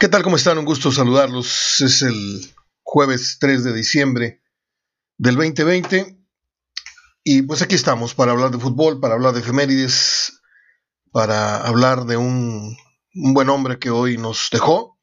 [0.00, 0.22] ¿Qué tal?
[0.22, 0.56] ¿Cómo están?
[0.58, 1.80] Un gusto saludarlos.
[1.80, 4.40] Es el jueves 3 de diciembre
[5.16, 6.16] del 2020
[7.24, 10.40] y pues aquí estamos para hablar de fútbol, para hablar de efemérides,
[11.10, 12.76] para hablar de un,
[13.12, 15.00] buen hombre que hoy nos dejó,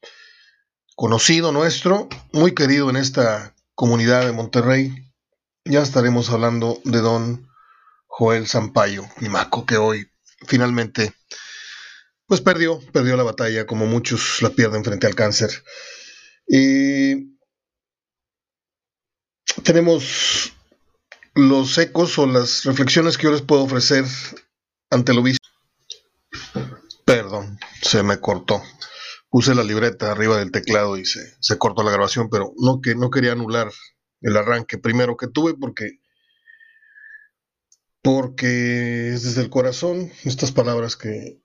[0.94, 5.12] conocido nuestro, muy querido en esta comunidad de Monterrey.
[5.66, 7.50] Ya estaremos hablando de don
[8.06, 10.10] Joel Sampaio, Mimaco, que hoy
[10.46, 11.12] finalmente
[12.26, 15.50] pues perdió, perdió la batalla, como muchos la pierden frente al cáncer.
[16.46, 17.36] Y
[19.62, 20.52] tenemos
[21.34, 24.04] los ecos o las reflexiones que yo les puedo ofrecer
[24.90, 25.46] ante lo visto.
[27.04, 28.62] Perdón, se me cortó.
[29.28, 33.10] Puse la libreta arriba del teclado y se, cortó la grabación, pero no, que, no
[33.10, 33.70] quería anular
[34.22, 36.00] el arranque primero que tuve porque
[38.02, 41.40] porque es desde el corazón estas palabras que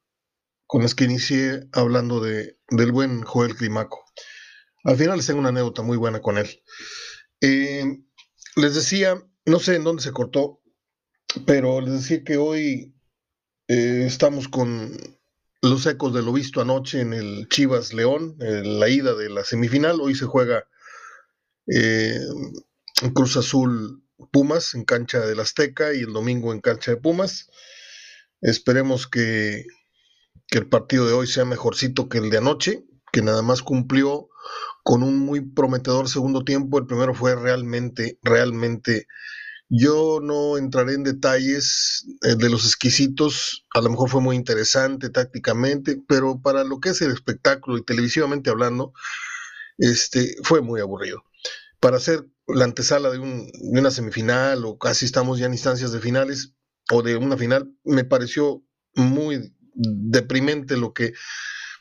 [0.72, 4.06] con las que inicié hablando de, del buen Joel Climaco.
[4.86, 6.48] Al final les tengo una anécdota muy buena con él.
[7.42, 7.84] Eh,
[8.56, 10.62] les decía, no sé en dónde se cortó,
[11.46, 12.96] pero les decía que hoy
[13.68, 14.98] eh, estamos con
[15.62, 19.44] los ecos de lo visto anoche en el Chivas León, en la ida de la
[19.44, 20.00] semifinal.
[20.00, 20.70] Hoy se juega
[21.68, 22.18] eh,
[23.14, 27.50] Cruz Azul Pumas en cancha del Azteca y el domingo en cancha de Pumas.
[28.40, 29.66] Esperemos que
[30.52, 34.28] que el partido de hoy sea mejorcito que el de anoche, que nada más cumplió
[34.84, 36.78] con un muy prometedor segundo tiempo.
[36.78, 39.08] El primero fue realmente, realmente.
[39.70, 45.10] Yo no entraré en detalles eh, de los exquisitos, a lo mejor fue muy interesante
[45.10, 48.92] tácticamente, pero para lo que es el espectáculo y televisivamente hablando,
[49.78, 51.24] este, fue muy aburrido.
[51.80, 55.94] Para hacer la antesala de, un, de una semifinal o casi estamos ya en instancias
[55.94, 56.54] de finales
[56.92, 58.62] o de una final, me pareció
[58.94, 61.14] muy deprimente lo que...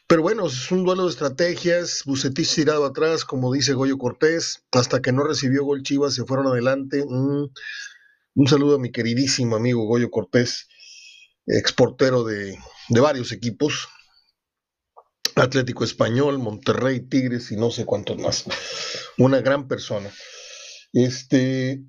[0.07, 5.01] Pero bueno, es un duelo de estrategias, Bucetich tirado atrás, como dice Goyo Cortés, hasta
[5.01, 7.03] que no recibió gol Chivas se fueron adelante.
[7.03, 10.67] un saludo a mi queridísimo amigo Goyo Cortés,
[11.47, 13.89] exportero de, de varios equipos,
[15.37, 18.45] Atlético Español, Monterrey, Tigres y no sé cuántos más.
[19.19, 20.11] Una gran persona.
[20.93, 21.83] Este,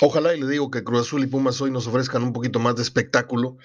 [0.00, 2.74] Ojalá y le digo que Cruz Azul y Pumas hoy nos ofrezcan un poquito más
[2.76, 3.58] de espectáculo,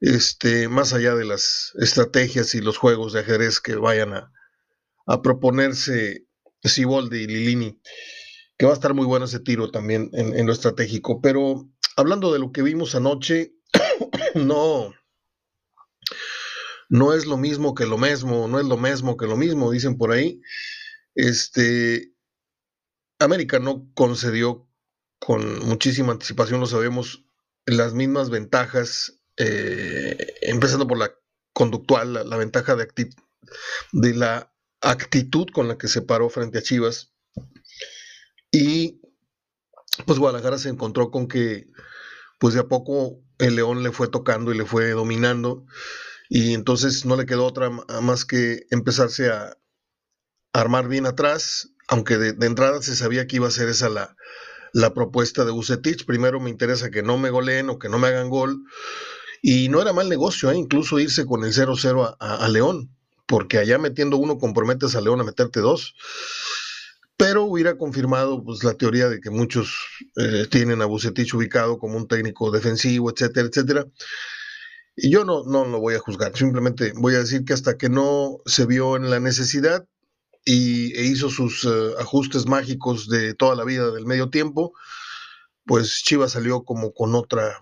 [0.00, 4.32] este, más allá de las estrategias y los juegos de ajedrez que vayan a,
[5.06, 6.26] a proponerse
[6.62, 7.80] Siboldi y Lilini,
[8.56, 11.20] que va a estar muy bueno ese tiro también en, en lo estratégico.
[11.20, 13.52] Pero hablando de lo que vimos anoche,
[14.34, 14.94] no,
[16.88, 19.98] no es lo mismo que lo mismo, no es lo mismo que lo mismo, dicen
[19.98, 20.40] por ahí.
[21.14, 22.12] Este,
[23.18, 24.65] América no concedió
[25.26, 27.24] con muchísima anticipación, lo sabemos,
[27.64, 31.10] las mismas ventajas, eh, empezando por la
[31.52, 32.86] conductual, la, ventaja de,
[33.90, 37.12] de la actitud con la que se paró frente a Chivas.
[38.52, 39.00] Y
[40.06, 41.66] pues Guadalajara se encontró con que
[42.38, 45.66] pues de a poco el León le fue tocando y le fue dominando
[46.28, 49.58] y entonces no le quedó otra más que empezarse a
[50.52, 54.16] armar bien atrás, aunque de, de entrada se sabía que iba a ser esa la,
[54.76, 56.04] la propuesta de Bucetich.
[56.04, 58.62] Primero me interesa que no me goleen o que no me hagan gol.
[59.40, 60.56] Y no era mal negocio, ¿eh?
[60.56, 62.90] incluso irse con el 0-0 a, León,
[63.26, 65.94] porque allá metiendo uno comprometes a León a meterte dos.
[67.16, 69.74] Pero hubiera confirmado pues, la teoría de que muchos
[70.16, 73.86] eh, tienen a Bucetich ubicado como un técnico defensivo, etcétera, etcétera.
[74.94, 77.88] Y yo no, no lo voy a juzgar, simplemente voy a decir que hasta que
[77.88, 79.86] no se vio en la necesidad,
[80.46, 84.72] y, e hizo sus eh, ajustes mágicos de toda la vida del medio tiempo,
[85.66, 87.60] pues Chivas salió como con otra,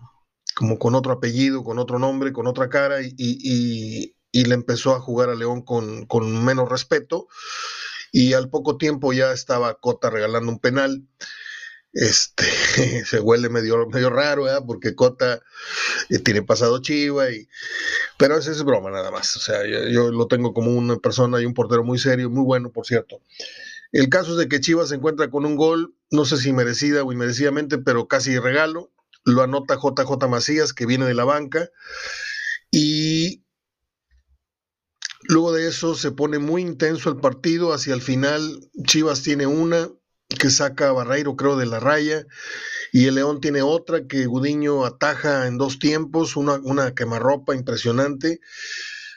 [0.55, 4.95] como con otro apellido, con otro nombre, con otra cara, y, y, y le empezó
[4.95, 7.27] a jugar a León con, con, menos respeto.
[8.13, 11.09] Y al poco tiempo ya estaba Cota regalando un penal
[11.95, 12.45] este,
[13.07, 15.41] se huele medio, medio raro, porque Cota
[16.11, 17.49] eh, tiene pasado chiva, y,
[18.19, 19.37] pero eso es broma nada más.
[19.37, 22.71] O sea, yo, lo tengo como una persona y un portero muy serio, muy bueno,
[22.71, 23.21] por cierto.
[23.93, 27.05] El caso es de que Chivas se encuentra con un gol, no sé si merecida
[27.05, 28.91] o inmerecidamente, pero casi regalo.
[29.25, 31.71] Lo anota JJ Macías, que viene de la banca.
[32.73, 33.45] Y
[35.23, 37.73] luego de eso se pone muy intenso el partido.
[37.73, 39.89] Hacia el final, Chivas tiene una,
[40.29, 42.27] que saca Barreiro, creo, de la raya.
[42.93, 48.41] Y el León tiene otra que Gudiño ataja en dos tiempos, una, una quemarropa impresionante.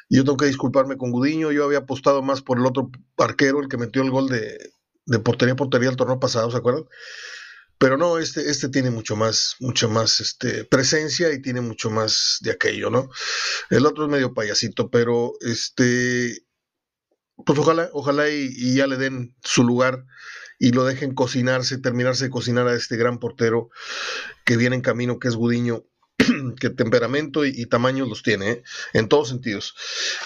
[0.09, 3.67] Yo tengo que disculparme con Gudiño, yo había apostado más por el otro arquero, el
[3.67, 4.71] que metió el gol de,
[5.05, 6.85] de portería a portería el torneo pasado, ¿se acuerdan?
[7.77, 12.37] Pero no, este, este tiene mucho más, mucho más este, presencia y tiene mucho más
[12.41, 13.09] de aquello, ¿no?
[13.69, 16.43] El otro es medio payasito, pero este,
[17.45, 20.03] pues ojalá, ojalá y, ya le den su lugar
[20.59, 23.69] y lo dejen cocinarse, terminarse de cocinar a este gran portero
[24.45, 25.85] que viene en camino, que es Gudiño,
[26.59, 28.63] que temperamento y, tamaño los tiene, ¿eh?
[28.93, 29.75] en todos sentidos.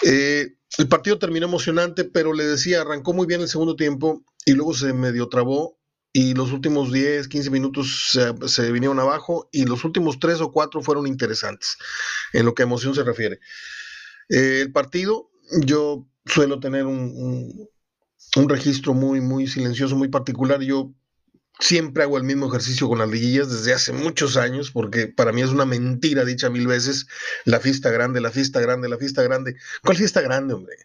[0.02, 4.52] Eh, el partido terminó emocionante, pero le decía, arrancó muy bien el segundo tiempo y
[4.52, 5.78] luego se medio trabó
[6.12, 10.82] y los últimos 10, 15 minutos se, vinieron abajo y los últimos 3 o 4
[10.82, 11.76] fueron interesantes
[12.32, 13.40] en lo que a emoción se refiere.
[14.28, 15.30] Eh, el partido,
[15.60, 17.68] yo suelo tener un,
[18.34, 20.60] registro muy, muy silencioso, muy particular.
[20.60, 20.92] Yo
[21.58, 25.42] siempre hago el mismo ejercicio con las liguillas desde hace muchos años, porque para mí
[25.42, 27.06] es una mentira dicha mil veces,
[27.44, 29.56] la fiesta grande, la fiesta grande, la fiesta grande.
[29.82, 30.76] ¿Cuál fiesta grande, hombre?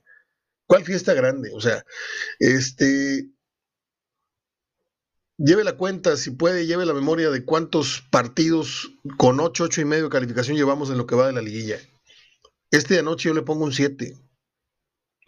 [0.66, 1.52] ¿Cuál fiesta grande?
[1.54, 1.86] O sea,
[2.40, 3.30] este,
[5.38, 9.86] lleve la cuenta, si puede, lleve la memoria de cuántos partidos con 8, 8 y
[9.86, 11.80] medio de calificación llevamos en lo que va de la liguilla.
[12.72, 14.18] Este de anoche yo le pongo un 7.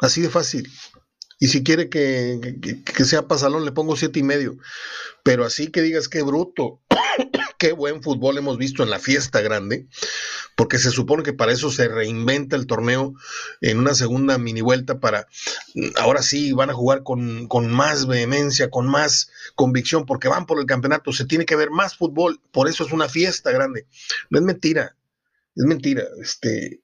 [0.01, 0.69] Así de fácil.
[1.41, 4.57] Y si quiere que, que, sea pasalón, le pongo siete y medio.
[5.24, 6.81] Pero así que digas qué bruto,
[7.57, 9.88] qué buen fútbol hemos visto en la fiesta grande,
[10.57, 13.13] porque se supone que para eso se reinventa el torneo
[13.62, 15.27] en una segunda mini vuelta para,
[15.95, 20.59] ahora sí, van a jugar con, con más vehemencia, con más convicción, porque van por
[20.59, 23.88] el campeonato, se tiene que ver más fútbol, por eso es una fiesta grande.
[24.30, 24.97] No es mentira,
[25.56, 26.03] es mentira.
[26.21, 26.81] Este,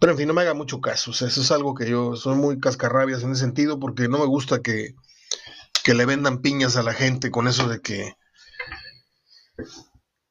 [0.00, 1.10] pero en fin, no me haga mucho caso.
[1.10, 4.62] eso es algo que yo soy muy cascarrabias en ese sentido porque no me gusta
[4.62, 4.94] que,
[5.86, 8.16] le vendan piñas a la gente con eso de que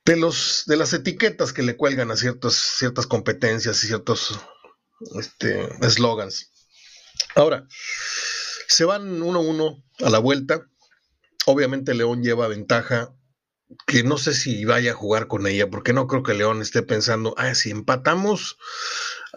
[0.03, 4.37] de los de las etiquetas que le cuelgan a ciertas ciertas competencias y ciertos
[5.17, 5.69] este.
[7.35, 7.67] Ahora,
[8.67, 10.65] se van uno a uno a la vuelta.
[11.45, 13.13] Obviamente León lleva ventaja
[13.87, 16.83] que no sé si vaya a jugar con ella, porque no creo que León esté
[16.83, 18.57] pensando, ah, si empatamos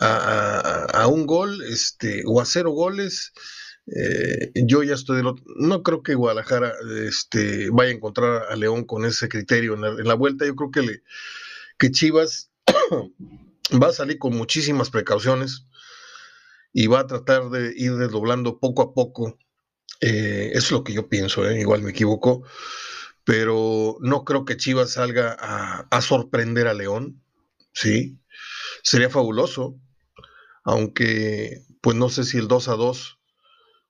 [0.01, 3.33] a, un gol este, o a cero goles,
[3.87, 5.23] eh, yo ya estoy
[5.57, 6.75] No creo que Guadalajara
[7.07, 10.47] este, vaya a encontrar a León con ese criterio en la, vuelta.
[10.47, 11.03] Yo creo que,
[11.79, 12.51] que Chivas
[13.83, 15.67] va a salir con muchísimas precauciones
[16.73, 19.39] y va a tratar de ir desdoblando poco a poco.
[20.01, 22.45] Eh, eso es lo que yo pienso, eh, igual me equivoco
[23.29, 27.23] pero no creo que Chivas salga a, sorprender a León,
[27.75, 28.19] ¿sí?
[28.83, 29.79] Sería fabuloso,
[30.65, 33.19] aunque pues no sé si el 2 a 2,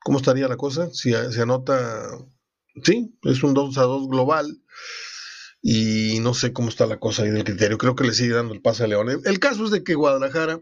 [0.00, 0.90] ¿cómo estaría la cosa?
[0.92, 2.08] Si se anota,
[2.82, 4.62] sí, es un 2 a 2 global
[5.62, 8.54] y no sé cómo está la cosa ahí del criterio, creo que le sigue dando
[8.54, 9.08] el pase a León.
[9.24, 10.60] El caso es de que Guadalajara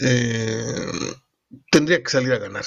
[0.00, 0.92] eh,
[1.70, 2.64] tendría que salir a ganar,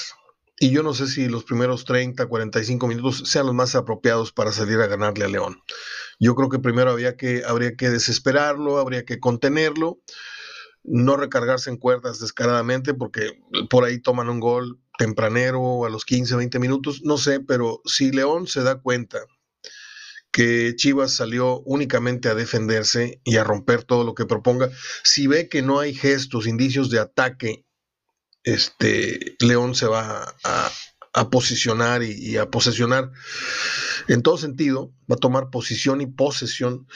[0.58, 4.52] y yo no sé si los primeros 30, 45 minutos sean los más apropiados para
[4.52, 5.62] salir a ganarle a León.
[6.20, 10.00] Yo creo que primero había que, habría que desesperarlo, habría que contenerlo,
[10.88, 16.36] no recargarse en cuerdas descaradamente, porque por ahí toman un gol tempranero a los 15,
[16.36, 19.20] 20 minutos, no sé, pero si León se da cuenta
[20.32, 24.70] que Chivas salió únicamente a defenderse y a romper todo lo que proponga,
[25.04, 27.66] si ve que no hay gestos, indicios de ataque
[28.46, 30.72] este, León se va a,
[31.30, 33.12] posicionar y, a posesionar
[34.08, 36.88] en todo sentido, va a tomar posición y posesión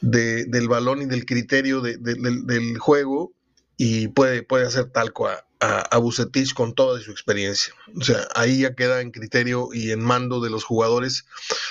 [0.00, 3.32] del balón y del criterio del juego
[3.76, 7.74] y puede, puede hacer talco a, a, Bucetich con toda su experiencia.
[7.98, 11.24] O sea, ahí ya queda en criterio y en mando de los jugadores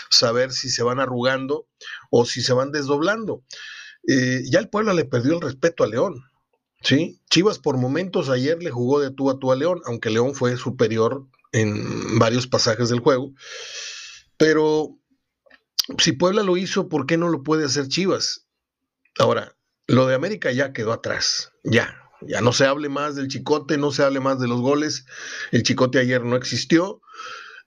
[0.09, 1.67] saber si se van arrugando
[2.09, 3.43] o si se van desdoblando.
[4.07, 6.23] Eh, ya el pueblo le perdió el respeto a León.
[6.81, 10.35] Sí, Chivas por momentos ayer le jugó de tú a tú a León, aunque León
[10.35, 13.33] fue superior en varios pasajes del juego.
[14.37, 14.99] Pero
[15.97, 18.47] si Puebla lo hizo, ¿por qué no lo puede hacer Chivas?
[19.19, 19.55] Ahora,
[19.87, 21.99] lo de América ya quedó atrás, ya.
[22.25, 25.05] Ya no se hable más del chicote, no se hable más de los goles.
[25.51, 27.01] El chicote ayer no existió.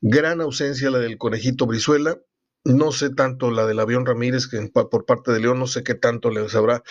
[0.01, 2.19] Gran ausencia la del conejito Brizuela.
[2.65, 5.95] No sé tanto la del avión Ramírez, que por parte de León no sé qué
[5.95, 6.83] tanto le sabrá.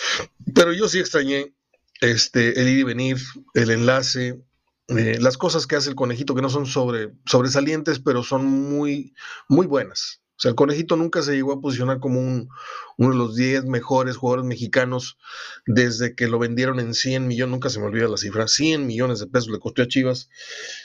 [0.53, 1.55] Pero yo sí extrañé
[2.01, 3.17] este, el ir y venir,
[3.55, 4.39] el enlace,
[4.87, 9.13] eh, las cosas que hace el conejito que no son sobre, sobresalientes, pero son muy,
[9.49, 10.21] muy buenas.
[10.37, 12.49] O sea, el conejito nunca se llegó a posicionar como un,
[12.97, 15.17] uno de los 10 mejores jugadores mexicanos
[15.65, 19.19] desde que lo vendieron en 100 millones, nunca se me olvida la cifra, 100 millones
[19.19, 20.29] de pesos le costó a Chivas,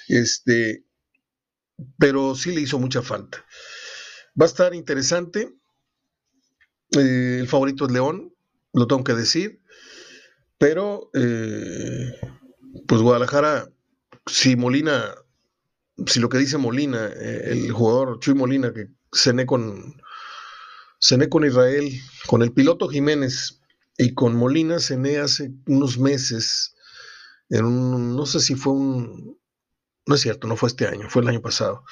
[0.07, 0.85] este,
[1.99, 3.45] pero sí le hizo mucha falta.
[4.40, 5.52] Va a estar interesante.
[6.97, 8.33] Eh, el favorito es León,
[8.73, 9.61] lo tengo que decir.
[10.59, 12.12] Pero, eh,
[12.87, 13.69] pues Guadalajara,
[14.27, 15.15] si Molina,
[16.07, 20.00] si lo que dice Molina, eh, el jugador Chuy Molina, que cené con,
[21.00, 21.93] cené con Israel,
[22.27, 23.61] con el piloto Jiménez
[23.99, 26.75] y con Molina cené hace unos meses,
[27.49, 29.39] en un, no sé si fue un,
[30.07, 31.85] no es cierto, no fue este año, fue el año pasado.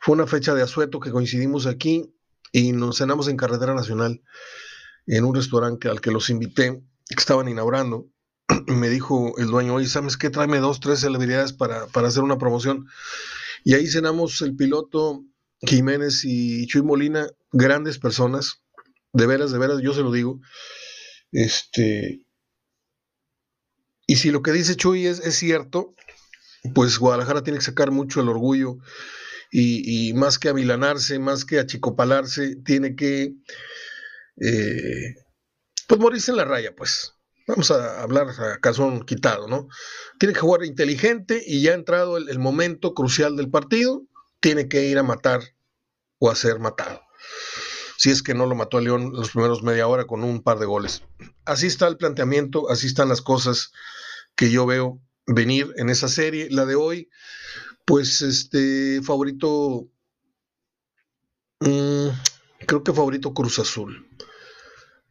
[0.00, 2.14] Fue una fecha de asueto que coincidimos aquí
[2.52, 4.22] y nos cenamos en Carretera Nacional,
[5.06, 8.08] en un restaurante al que los invité, que estaban inaugurando.
[8.66, 10.30] Me dijo el dueño, oye, ¿sabes qué?
[10.30, 12.86] Tráeme dos, tres celebridades para, para hacer una promoción.
[13.64, 15.24] Y ahí cenamos el piloto
[15.60, 18.62] Jiménez y Chuy Molina, grandes personas,
[19.12, 20.40] de veras, de veras, yo se lo digo.
[21.30, 22.26] Este,
[24.06, 25.94] y si lo que dice Chuy es, es cierto,
[26.74, 28.78] pues Guadalajara tiene que sacar mucho el orgullo
[29.50, 33.34] y, más que amilanarse, más que achicopalarse, tiene que
[34.40, 35.14] eh,
[35.86, 37.14] pues morirse en la raya, pues.
[37.52, 39.68] Vamos a hablar a calzón quitado, ¿no?
[40.18, 44.04] Tiene que jugar inteligente y ya ha entrado el, momento crucial del partido,
[44.40, 45.42] tiene que ir a matar
[46.18, 47.02] o a ser matado.
[47.98, 50.60] Si es que no lo mató a León los primeros media hora con un par
[50.60, 51.02] de goles.
[51.44, 53.70] Así está el planteamiento, así están las cosas
[54.34, 56.48] que yo veo venir en esa serie.
[56.50, 57.10] La de hoy,
[57.84, 59.90] pues este favorito,
[61.60, 62.08] mmm,
[62.66, 64.08] creo que favorito Cruz Azul.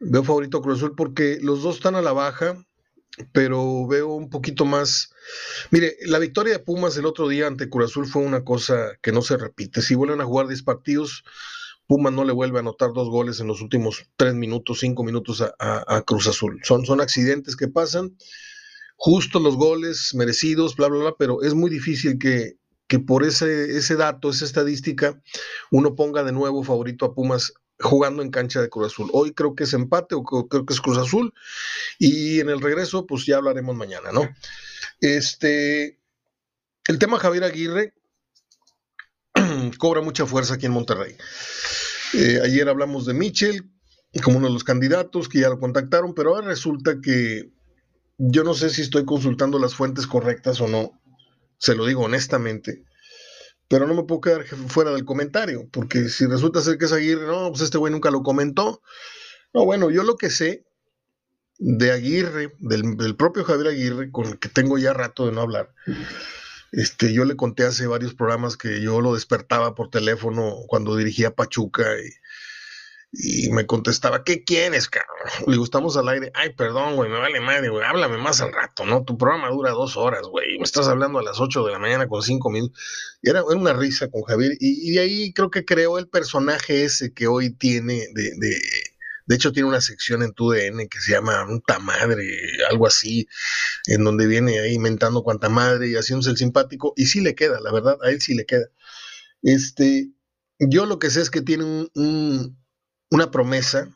[0.03, 2.57] Veo favorito Cruz Azul porque los dos están a la baja,
[3.33, 5.13] pero veo un poquito más.
[5.69, 9.11] Mire, la victoria de Pumas el otro día ante Cruz Azul fue una cosa que
[9.11, 9.81] no se repite.
[9.83, 11.23] Si vuelven a jugar 10 partidos,
[11.85, 15.43] Pumas no le vuelve a anotar dos goles en los últimos 3 minutos, 5 minutos
[15.59, 16.59] a, Cruz Azul.
[16.63, 18.17] Son, son accidentes que pasan
[18.95, 22.53] justos los goles, merecidos, bla, bla, bla, pero es muy difícil que,
[22.87, 25.21] que por ese, ese dato, esa estadística,
[25.69, 29.09] uno ponga de nuevo favorito a Pumas jugando en cancha de Cruz Azul.
[29.13, 31.33] Hoy creo que es empate o creo que es Cruz Azul
[31.99, 34.29] y en el regreso pues ya hablaremos mañana, ¿no?
[34.99, 35.99] Este,
[36.87, 37.93] el tema Javier Aguirre
[39.77, 41.15] cobra mucha fuerza aquí en Monterrey.
[42.13, 43.71] Eh, ayer hablamos de Michel
[44.19, 47.51] como uno de los candidatos que ya lo contactaron, pero ahora resulta que
[48.17, 51.01] yo no sé si estoy consultando las fuentes correctas o no,
[51.57, 52.83] se lo digo honestamente,
[53.71, 57.25] pero no me puedo quedar fuera del comentario, porque si resulta ser que es Aguirre,
[57.25, 58.81] no, pues este güey nunca lo comentó.
[59.53, 60.65] No, bueno, yo lo que sé
[61.57, 65.73] de Aguirre, del, propio Javier Aguirre, con el que tengo ya rato de no hablar,
[66.73, 71.33] este, yo le conté hace varios programas que yo lo despertaba por teléfono cuando dirigía
[71.33, 72.09] Pachuca y
[73.13, 75.17] y me contestaba, ¿qué quieres, cabrón?
[75.47, 76.31] Le gustamos al aire.
[76.33, 77.83] Ay, perdón, güey, me vale madre, güey.
[77.85, 79.03] Háblame más al rato, ¿no?
[79.03, 80.57] Tu programa dura dos horas, güey.
[80.57, 82.79] Me estás hablando a las ocho de la mañana con cinco minutos.
[83.21, 84.53] Y era, una risa con Javier.
[84.59, 88.61] Y, de ahí creo que creó el personaje ese que hoy tiene de, de,
[89.25, 92.25] de hecho, tiene una sección en tu DN que se llama Unta Madre,
[92.69, 93.27] algo así,
[93.87, 96.93] en donde viene ahí inventando cuanta madre y haciéndose el simpático.
[96.95, 98.67] Y sí le queda, la verdad, a él sí le queda.
[99.41, 100.11] Este,
[100.59, 102.60] yo lo que sé es que tiene un
[103.11, 103.89] una promesa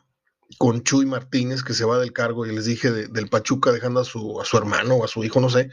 [0.58, 4.04] con Chuy Martínez, que se va del cargo, y les dije del Pachuca dejando a
[4.04, 5.70] su, a su hermano o a su hijo, no sé,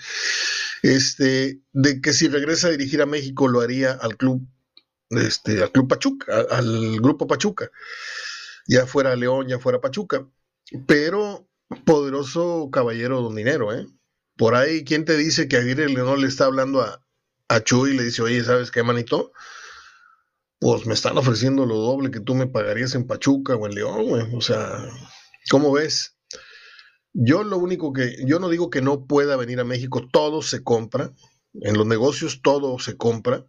[0.81, 4.41] este, de que si regresa a dirigir a México lo haría al club,
[5.11, 7.69] este, al club Pachuca, al grupo Pachuca,
[8.65, 10.27] ya fuera León, ya fuera Pachuca,
[10.87, 11.47] pero
[11.85, 13.85] poderoso caballero don dinero, ¿eh?
[14.35, 17.05] Por ahí, ¿quién te dice que Aguirre León le está hablando a,
[17.47, 19.31] a Chuy y le dice, oye, ¿sabes qué, manito?
[20.63, 24.07] Pues me están ofreciendo lo doble que tú me pagarías en Pachuca o en León,
[24.07, 24.33] güey.
[24.33, 24.87] O sea,
[25.51, 26.17] ¿cómo ves?
[27.11, 30.63] Yo lo único que, yo no digo que no pueda venir a México, todo se
[30.63, 31.11] compra.
[31.53, 33.45] En los negocios todo se compra.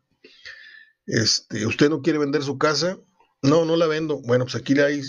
[1.06, 2.98] Este, ¿usted no quiere vender su casa?
[3.42, 4.20] No, no la vendo.
[4.22, 5.00] Bueno, pues aquí hay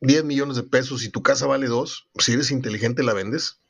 [0.00, 2.08] 10 millones de pesos y tu casa vale 2.
[2.18, 3.61] Si eres inteligente, la vendes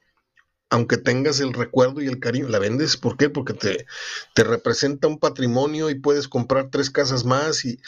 [0.73, 2.97] aunque tengas el recuerdo y el cariño, la vendes.
[2.97, 3.29] ¿Por qué?
[3.29, 3.87] Porque te,
[4.35, 7.79] te representa un patrimonio y puedes comprar tres casas más y,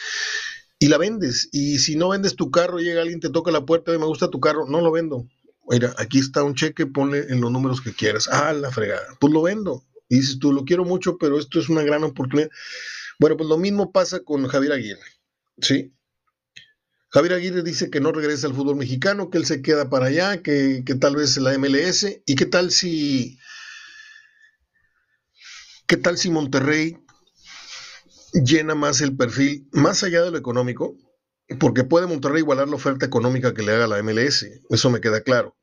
[0.79, 1.49] y la vendes.
[1.51, 4.29] Y si no vendes tu carro, llega alguien, te toca la puerta, y me gusta
[4.29, 5.27] tu carro, no lo vendo.
[5.67, 8.29] Mira, aquí está un cheque, ponle en los números que quieras.
[8.31, 9.07] Ah, la fregada.
[9.19, 9.83] Pues lo vendo.
[10.11, 12.51] Y dices tú, lo quiero mucho, pero esto es una gran oportunidad.
[13.19, 15.01] Bueno, pues lo mismo pasa con Javier Aguirre.
[15.59, 15.95] ¿Sí?
[17.15, 20.43] Javier Aguirre dice que no regresa al fútbol mexicano, que él se queda para allá,
[20.43, 22.09] que, tal vez la MLS.
[22.27, 23.39] ¿Y qué tal si.
[25.87, 26.99] ¿Qué tal si Monterrey
[28.33, 30.97] llena más el perfil, más allá de lo económico?
[31.61, 35.21] Porque puede Monterrey igualar la oferta económica que le haga la MLS, eso me queda
[35.21, 35.57] claro.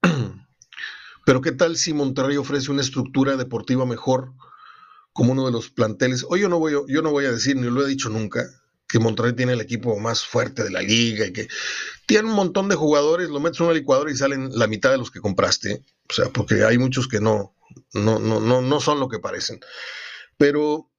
[1.26, 4.32] Pero ¿qué tal si Monterrey ofrece una estructura deportiva mejor
[5.12, 6.24] como uno de los planteles?
[6.28, 8.44] Hoy yo no voy, yo no voy a decir, ni lo he dicho nunca,
[8.90, 11.48] que Monterrey tiene el equipo más fuerte de la liga y que
[12.06, 14.98] tiene un montón de jugadores, lo metes en una licuadora y salen la mitad de
[14.98, 15.84] los que compraste.
[16.08, 17.54] O sea, porque hay muchos que no,
[17.92, 19.60] no, no, no, no son lo que parecen.
[20.36, 20.90] Pero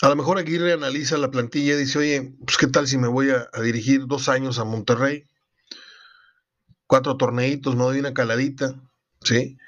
[0.00, 3.08] A lo mejor Aguirre analiza la plantilla y dice, oye, pues qué tal si me
[3.08, 5.26] voy a, dirigir dos años a Monterrey,
[6.86, 8.80] cuatro torneitos, me doy una caladita,
[9.22, 9.58] ¿sí?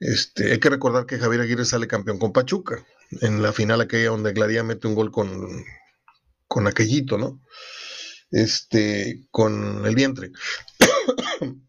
[0.00, 2.84] Este, hay que recordar que Javier Aguirre sale campeón con Pachuca,
[3.20, 5.64] en la final aquella donde Gladia mete un gol con,
[6.48, 7.40] con aquellito, ¿no?
[8.30, 10.32] Este, con el vientre.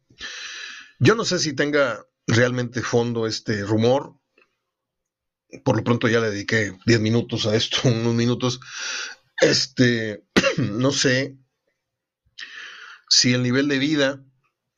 [0.99, 4.15] Yo no sé si tenga realmente fondo este rumor,
[5.63, 8.59] por lo pronto ya le dediqué 10 minutos a esto, unos minutos.
[9.41, 10.25] Este,
[10.57, 11.37] no sé
[13.09, 14.23] si el nivel de vida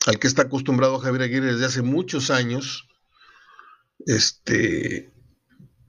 [0.08, 2.88] al que está acostumbrado Javier Aguirre desde hace muchos años,
[4.06, 5.14] este,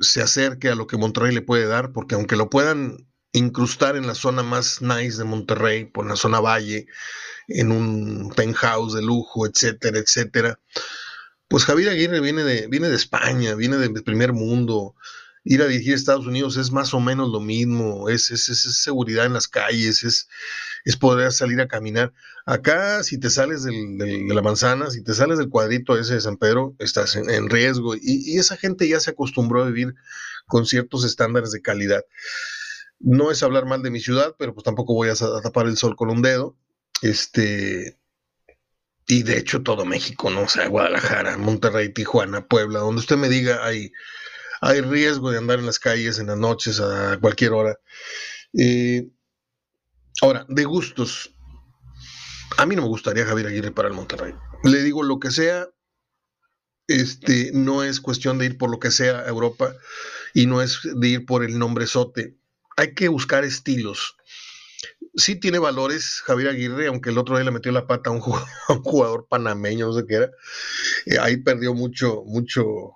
[0.01, 4.07] se acerque a lo que Monterrey le puede dar, porque aunque lo puedan incrustar en
[4.07, 6.87] la zona más nice de Monterrey, por la zona valle,
[7.49, 10.59] en un penthouse de lujo, etcétera, etcétera,
[11.53, 14.95] pues Javier Aguirre viene de, viene de España, viene del primer mundo.
[15.45, 18.47] Ir a dirigir a Estados Unidos es más o menos lo mismo, es, es,
[18.83, 20.29] seguridad en las calles, es,
[20.87, 22.15] es, poder salir a caminar.
[22.47, 26.39] Acá, si te sales de la manzana, si te sales del cuadrito ese de San
[26.39, 27.97] Pedro, estás en, riesgo.
[28.01, 29.95] Y, esa gente ya se acostumbró a vivir
[30.47, 32.03] con ciertos estándares de calidad.
[33.03, 35.97] No es hablar mal de mi ciudad, pero pues tampoco voy a, tapar el sol
[35.97, 36.57] con un dedo.
[37.03, 37.99] Este,
[39.07, 40.43] y de hecho todo México, ¿no?
[40.43, 43.93] O sea, Guadalajara, Monterrey, Tijuana, Puebla, donde usted me diga hay,
[44.61, 47.79] hay riesgo de andar en las calles en las noches a cualquier hora.
[48.57, 49.11] Eh,
[50.21, 51.35] ahora, de gustos,
[52.57, 54.35] a mí no me gustaría Javier Aguirre para el Monterrey.
[54.63, 55.69] Le digo lo que sea,
[56.87, 59.75] este, no es cuestión de ir por lo que sea a Europa
[60.35, 62.37] y no es de ir por el nombre sote.
[62.77, 64.17] Hay que buscar estilos
[65.15, 68.21] sí tiene valores Javier Aguirre, aunque el otro día le metió la pata a un
[68.21, 70.31] jugador, panameño, no sé qué era.
[71.07, 72.93] Eh, ahí perdió mucho, mucho,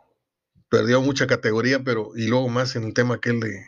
[0.68, 3.64] perdió mucha categoría, pero y luego más en el tema que de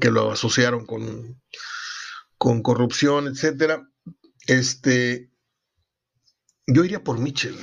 [0.00, 1.40] que lo asociaron con,
[2.38, 3.86] con corrupción, etcétera.
[4.46, 5.30] Este,
[6.66, 7.56] yo iría por Mitchell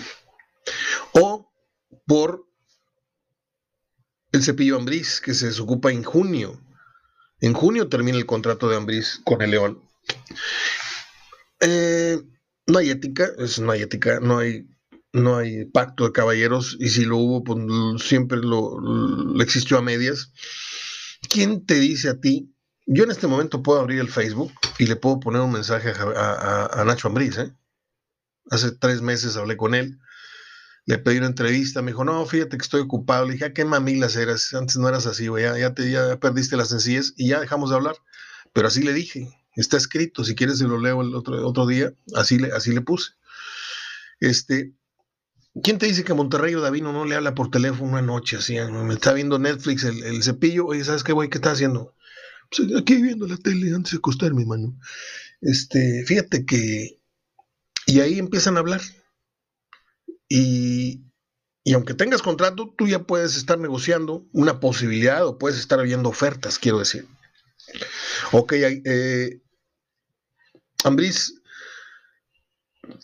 [1.14, 1.52] o
[2.06, 2.46] por
[4.32, 6.62] el cepillo Ambriz que se desocupa en junio.
[7.42, 9.82] En junio termina el contrato de Ambriz con el León.
[11.60, 12.22] Eh,
[12.68, 14.68] no hay ética, es, no hay ética, no hay,
[15.12, 17.60] no hay pacto de caballeros y si lo hubo, pues
[18.04, 18.78] siempre lo,
[19.42, 20.32] existió a medias.
[21.30, 22.54] ¿Quién te dice a ti?
[22.86, 26.84] Yo en este momento puedo abrir el Facebook y le puedo poner un mensaje a,
[26.86, 27.38] Nacho Ambriz.
[27.38, 27.52] ¿eh?
[28.52, 30.00] Hace tres meses hablé con él,
[30.86, 33.26] le pedí una entrevista, me dijo, no, fíjate que estoy ocupado.
[33.26, 34.54] Le dije, ¿a ah, qué mamilas eras?
[34.54, 37.70] Antes no eras así, güey, ya, ya, te, ya perdiste las sencillas y ya dejamos
[37.70, 37.96] de hablar.
[38.54, 41.94] Pero así le dije, Está escrito, si quieres se lo leo el otro, otro día,
[42.16, 43.12] así le, así le puse.
[44.20, 44.74] Este,
[45.62, 48.56] ¿Quién te dice que Monterrey o Davino no le habla por teléfono una noche así?
[48.56, 51.30] Me está viendo Netflix el, cepillo, oye, ¿sabes qué, güey?
[51.30, 51.96] ¿Qué está haciendo?
[52.50, 54.78] Pues aquí viendo la tele antes de acostarme, mano.
[55.42, 57.00] Este, fíjate que.
[57.88, 58.82] Y ahí empiezan a hablar.
[60.34, 61.04] Y,
[61.66, 66.08] y aunque tengas contrato, tú ya puedes estar negociando una posibilidad o puedes estar viendo
[66.08, 67.06] ofertas, quiero decir.
[68.32, 69.42] Ok, eh,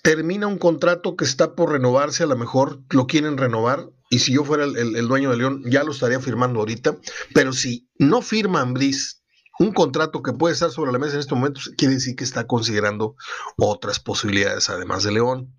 [0.04, 4.32] termina un contrato que está por renovarse, a lo mejor lo quieren renovar, y si
[4.32, 6.98] yo fuera el, dueño de León, ya lo estaría firmando ahorita,
[7.34, 9.22] pero si no firma Ambris
[9.60, 12.48] un contrato que puede estar sobre la mesa en estos momentos, quiere decir que está
[12.48, 13.16] considerando
[13.58, 15.57] otras posibilidades además de León.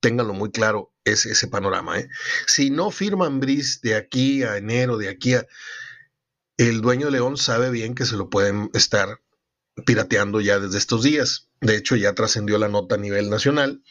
[0.00, 1.98] Ténganlo muy claro ese, ese panorama.
[1.98, 2.08] ¿eh?
[2.46, 5.46] Si no firma Ambris de aquí a enero, de aquí a
[6.56, 9.20] el dueño de León sabe bien que se lo pueden estar
[9.86, 11.48] pirateando ya desde estos días.
[11.60, 13.82] De hecho, ya trascendió la nota a nivel nacional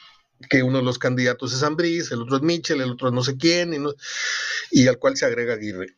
[0.47, 3.23] que uno de los candidatos es Ambriz, el otro es Mitchell, el otro es no
[3.23, 3.73] sé quién,
[4.71, 5.95] y, al cual se agrega Aguirre.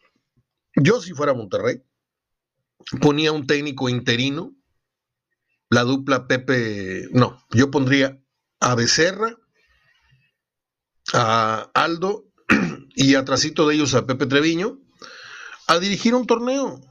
[0.76, 1.84] Yo, si fuera Monterrey,
[3.02, 4.56] ponía un técnico interino,
[5.69, 8.19] la dupla Pepe, no, yo pondría
[8.60, 9.38] a Becerra,
[11.13, 12.26] a Aldo
[12.95, 14.80] y atrásito de ellos a Pepe Treviño,
[15.67, 16.82] a dirigir un torneo.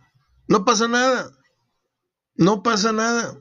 [0.48, 1.30] No pasa nada.
[2.34, 3.38] No pasa nada.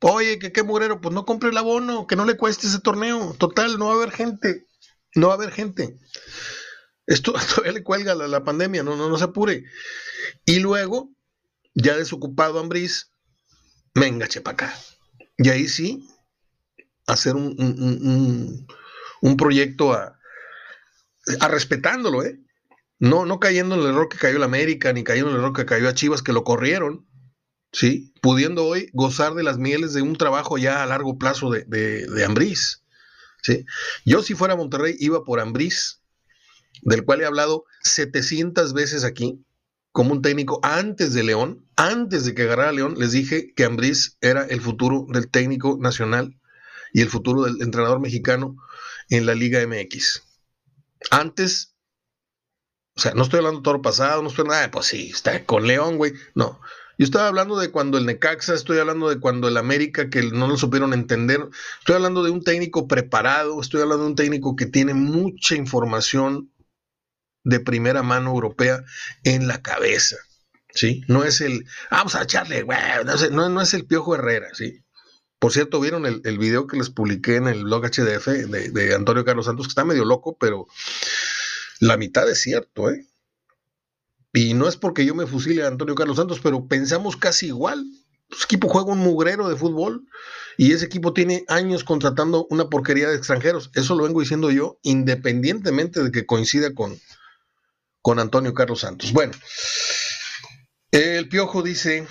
[0.00, 3.34] Oye, que qué mugrero, pues no compre el abono, que no le cueste ese torneo.
[3.38, 4.66] Total, no va a haber gente.
[5.14, 5.98] No va a haber gente.
[7.06, 9.64] Esto todavía le cuelga la, pandemia, no, no, no se apure.
[10.44, 11.10] Y luego,
[11.74, 13.10] ya desocupado Ambriz,
[13.94, 14.74] venga, para acá.
[15.38, 16.08] Y ahí sí,
[17.06, 18.66] hacer un
[19.34, 20.18] proyecto a,
[21.40, 22.38] a respetándolo, ¿eh?
[22.98, 25.54] No, no cayendo en el error que cayó el América, ni cayendo en el error
[25.54, 27.06] que cayó a Chivas, que lo corrieron,
[27.72, 28.14] ¿sí?
[28.22, 32.24] Pudiendo hoy gozar de las mieles de un trabajo ya a largo plazo de, de,
[32.24, 32.84] Ambriz,
[33.42, 33.66] ¿sí?
[34.04, 36.02] Yo si fuera Monterrey iba por Ambriz,
[36.82, 39.44] del cual he hablado 700 veces aquí,
[39.92, 44.16] como un técnico antes de León, antes de que agarrara León, les dije que Ambriz
[44.20, 46.38] era el futuro del técnico nacional
[46.92, 48.56] y el futuro del entrenador mexicano
[49.10, 50.22] en la Liga MX.
[51.10, 51.74] Antes,
[52.96, 55.44] o sea, no estoy hablando de todo lo pasado, no estoy nada, pues sí, está
[55.44, 56.14] con León, güey.
[56.34, 56.60] No,
[56.98, 60.48] yo estaba hablando de cuando el Necaxa, estoy hablando de cuando el América, que no
[60.48, 61.46] lo supieron entender.
[61.80, 66.50] Estoy hablando de un técnico preparado, estoy hablando de un técnico que tiene mucha información
[67.44, 68.82] de primera mano europea
[69.24, 70.16] en la cabeza.
[70.72, 71.02] ¿Sí?
[71.08, 72.78] No es el, vamos a echarle, güey,
[73.30, 74.84] no, no, es el Piojo Herrera, ¿sí?
[75.46, 79.24] Por cierto, vieron el, video que les publiqué en el blog HDF de, de, Antonio
[79.24, 80.66] Carlos Santos, que está medio loco, pero
[81.78, 83.06] la mitad es cierto, ¿eh?
[84.32, 87.86] Y no es porque yo me fusile a Antonio Carlos Santos, pero pensamos casi igual.
[88.28, 90.08] Su equipo juega un mugrero de fútbol
[90.58, 93.70] y ese equipo tiene años contratando una porquería de extranjeros.
[93.76, 96.98] Eso lo vengo diciendo yo, independientemente de que coincida con,
[98.02, 99.12] con Antonio Carlos Santos.
[99.12, 99.32] Bueno,
[100.90, 102.04] el Piojo dice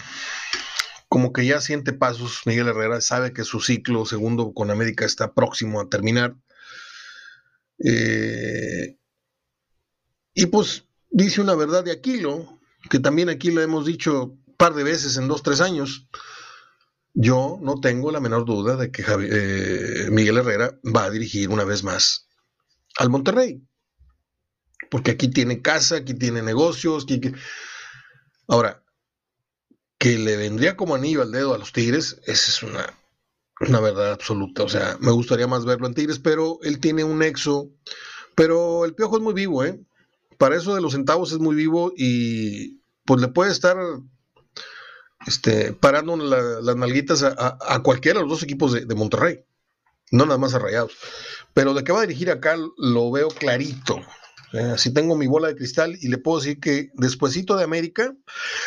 [1.15, 5.33] como que ya siente pasos, Miguel Herrera sabe que su ciclo segundo con América está
[5.33, 6.35] próximo a terminar.
[7.79, 8.97] Eh,
[10.33, 14.73] y pues dice una verdad de Aquilo, que también aquí lo hemos dicho un par
[14.73, 16.05] de veces en dos, tres años.
[17.13, 21.63] Yo no tengo la menor duda de que eh, Miguel Herrera va a dirigir una
[21.63, 22.27] vez más
[22.97, 23.65] al Monterrey.
[24.91, 27.05] Porque aquí tiene casa, aquí tiene negocios.
[28.49, 28.84] Ahora,
[30.05, 32.93] que le vendría como anillo al dedo a los Tigres, esa es una,
[33.59, 34.61] una verdad absoluta.
[34.61, 37.71] O sea, me gustaría más verlo en Tigres, pero él tiene un nexo.
[38.35, 39.79] Pero el piojo es muy vivo, ¿eh?
[40.37, 43.77] Para eso de los centavos es muy vivo y pues le puede estar
[45.25, 49.43] este, parando las nalguitas a, cualquiera de los dos equipos de, Monterrey,
[50.11, 50.61] no nada más a.
[51.55, 53.99] Pero de qué va a dirigir acá lo veo clarito.
[54.55, 58.15] Así tengo mi bola de cristal y le puedo decir que despuesito de América,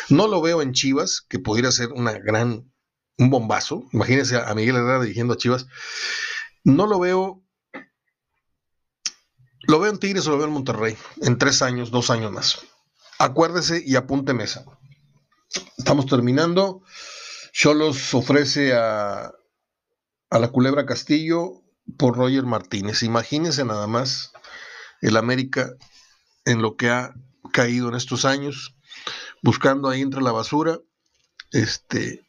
[0.09, 2.71] no lo veo en Chivas, que pudiera ser una gran,
[3.17, 3.85] un bombazo.
[3.91, 5.67] Imagínense a Miguel Herrera dirigiendo a Chivas.
[6.63, 7.43] No lo veo,
[9.61, 12.59] lo veo en Tigres o lo veo en Monterrey, en tres años, dos años más.
[13.17, 14.65] Acuérdese y apunte mesa.
[15.77, 16.83] Estamos terminando.
[17.51, 19.33] Cholos ofrece a,
[20.29, 21.63] a la Culebra Castillo
[21.97, 23.01] por Roger Martínez.
[23.03, 24.31] Imagínense nada más
[25.01, 25.73] el América
[26.45, 27.13] en lo que ha
[27.51, 28.75] caído en estos años,
[29.41, 30.79] buscando ahí entre la basura
[31.51, 32.25] este,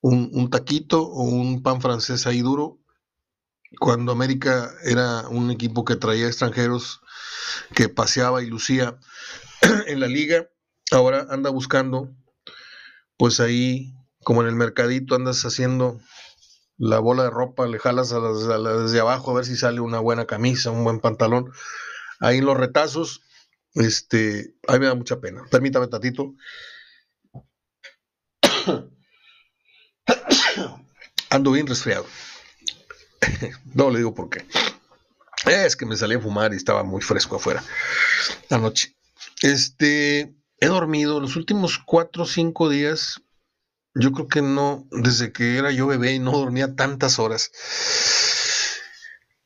[0.00, 2.78] un, taquito o un pan francés ahí duro,
[3.80, 7.00] cuando América era un equipo que traía extranjeros,
[7.74, 8.98] que paseaba y lucía
[9.86, 10.48] en la liga,
[10.90, 12.14] ahora anda buscando,
[13.16, 16.00] pues ahí, como en el mercadito, andas haciendo
[16.78, 20.26] la bola de ropa, le jalas a desde abajo a ver si sale una buena
[20.26, 21.52] camisa, un buen pantalón.
[22.20, 23.22] Ahí en los retazos,
[23.74, 25.42] este, ahí me da mucha pena.
[25.50, 26.34] Permítame tatito.
[31.30, 32.06] Ando bien resfriado.
[33.74, 34.46] no le digo por qué.
[35.46, 37.62] Es que me salí a fumar y estaba muy fresco afuera
[38.50, 38.96] anoche.
[39.42, 43.22] Este, he dormido los últimos cuatro o cinco días
[43.94, 47.50] yo creo que no, desde que era yo bebé y no dormía tantas horas.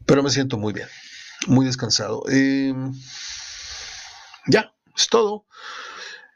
[0.07, 0.88] Pero me siento muy bien,
[1.46, 2.24] muy descansado.
[2.28, 2.92] Em,
[4.46, 5.46] ya, es todo.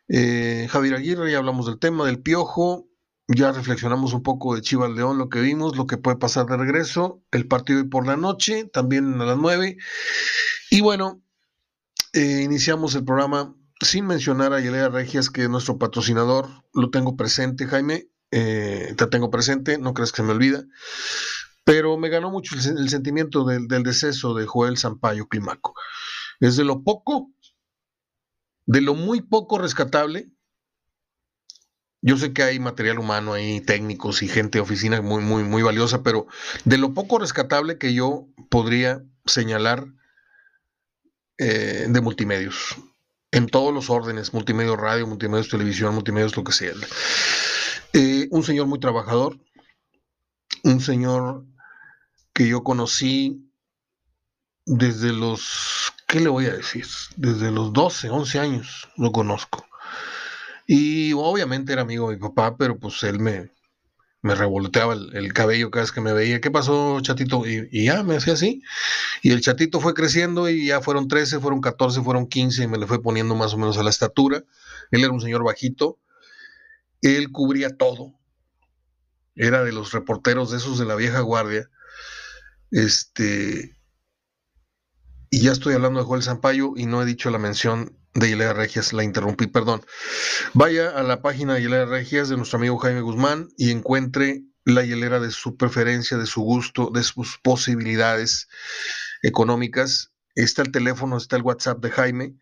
[0.08, 2.88] Eh, Javier Aguirre, ya hablamos del tema del piojo.
[3.28, 6.56] Ya reflexionamos un poco de Chivas León, lo que vimos, lo que puede pasar de
[6.56, 7.24] regreso.
[7.32, 9.76] El partido hoy por la noche, también a las 9.
[10.70, 11.22] Y bueno,
[12.12, 17.16] eh, iniciamos el programa sin mencionar a Yelea Regias, que es nuestro patrocinador, lo tengo
[17.16, 20.64] presente, Jaime, eh, te tengo presente, no crees que me olvida,
[21.64, 25.74] pero me ganó mucho el, sentimiento del, deceso de Joel Sampaio Climaco.
[26.40, 27.30] Es de lo poco,
[28.66, 30.30] de lo muy poco rescatable.
[32.02, 35.62] Yo sé que hay material humano ahí, técnicos y gente de oficina muy, muy, muy
[35.62, 36.26] valiosa, pero
[36.64, 39.86] de lo poco rescatable que yo podría señalar
[41.38, 42.76] eh, de multimedios
[43.30, 46.72] en todos los órdenes, multimedia radio, multimedios televisión, multimedios lo que sea.
[47.92, 49.38] Eh, un señor muy trabajador,
[50.64, 51.44] un señor
[52.32, 53.50] que yo conocí
[54.64, 56.86] desde los, ¿qué le voy a decir?
[57.16, 59.66] Desde los 12, 11 años lo conozco.
[60.66, 63.50] Y obviamente era amigo de mi papá, pero pues él me,
[64.22, 66.40] me revoloteaba el, cabello cada vez que me veía.
[66.40, 67.46] ¿Qué pasó, chatito?
[67.46, 68.62] Y, ya me hacía así.
[69.22, 72.78] Y el chatito fue creciendo y ya fueron 13, fueron 14, fueron 15 y me
[72.78, 74.44] le fue poniendo más o menos a la estatura.
[74.90, 75.98] Él era un señor bajito.
[77.02, 78.14] Él cubría todo.
[79.34, 81.68] Era de los reporteros de esos de la vieja guardia.
[82.70, 83.76] Este.
[85.30, 88.52] Y ya estoy hablando de Joel Zampayo y no he dicho la mención de Hilera
[88.52, 89.84] Regias, la interrumpí, perdón.
[90.54, 94.84] Vaya a la página de Hilera Regias de nuestro amigo Jaime Guzmán y encuentre la
[94.84, 98.48] hielera de su preferencia, de su gusto, de sus posibilidades
[99.22, 100.12] económicas.
[100.34, 102.34] Está el teléfono, está el WhatsApp de Jaime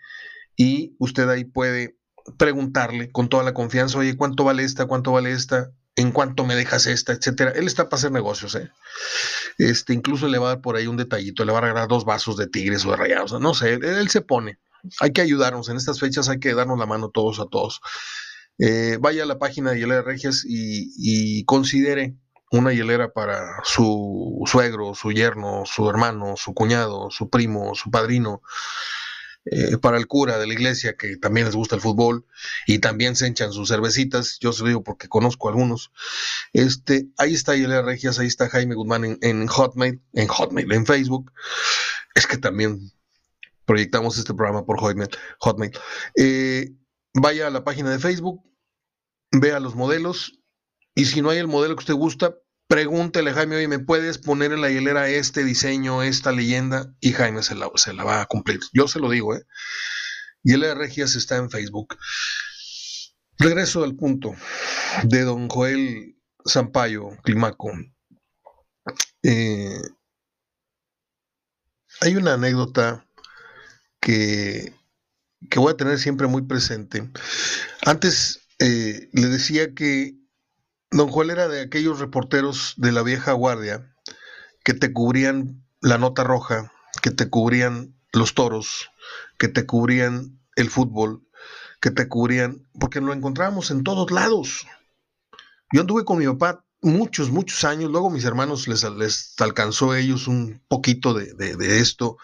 [0.56, 1.98] y usted ahí puede
[2.38, 4.86] preguntarle con toda la confianza, oye, ¿cuánto vale esta?
[4.86, 5.70] ¿Cuánto vale esta?
[5.96, 7.12] ¿En cuánto me dejas esta?
[7.12, 7.52] Etcétera.
[7.54, 8.70] Él está para hacer negocios, ¿eh?
[9.58, 12.04] Este, incluso le va a dar por ahí un detallito, le va a regalar dos
[12.04, 14.58] vasos de tigres o de rayados, no sé, él, se pone.
[15.00, 17.80] Hay que ayudarnos, en estas fechas hay que darnos la mano todos a todos.
[18.58, 22.14] Eh, vaya a la página de Hielera Regias y, considere
[22.50, 28.42] una hielera para su suegro, su yerno, su hermano, su cuñado, su primo, su padrino,
[29.46, 32.24] eh, para el cura de la iglesia que también les gusta el fútbol
[32.66, 35.90] y también se enchan sus cervecitas, yo se lo digo porque conozco algunos.
[36.52, 41.32] Este, ahí está Hielera Regias, ahí está Jaime Guzmán en, Hotmail, en Hotmail, en Facebook.
[42.14, 42.92] Es que también
[43.66, 45.10] proyectamos este programa por Hotmail.
[45.40, 45.72] Hotmail.
[46.16, 46.70] Eh,
[47.14, 48.42] vaya a la página de Facebook,
[49.30, 50.40] vea los modelos
[50.94, 52.36] y si no hay el modelo que usted gusta,
[52.68, 56.94] pregúntele a Jaime, oye, ¿me puedes poner en la hielera este diseño, esta leyenda?
[57.00, 58.60] Y Jaime se la, se la va a cumplir.
[58.72, 59.44] Yo se lo digo, ¿eh?
[60.44, 61.96] Hielera Regias está en Facebook.
[63.38, 64.34] Regreso al punto
[65.02, 66.16] de don Joel
[66.48, 67.72] Zampayo, Climaco.
[69.22, 69.80] Eh,
[72.00, 73.06] hay una anécdota
[74.04, 74.74] que
[75.50, 77.10] que voy a tener siempre muy presente.
[77.84, 80.14] Antes eh, le decía que
[80.90, 83.94] Don Joel era de aquellos reporteros de la vieja guardia
[84.64, 88.90] que te cubrían la nota roja, que te cubrían los toros,
[89.38, 91.26] que te cubrían el fútbol,
[91.80, 94.66] que te cubrían, porque lo encontrábamos en todos lados.
[95.72, 99.98] Yo anduve con mi papá muchos, muchos años, luego mis hermanos les, les alcanzó a
[99.98, 102.18] ellos un poquito de, esto,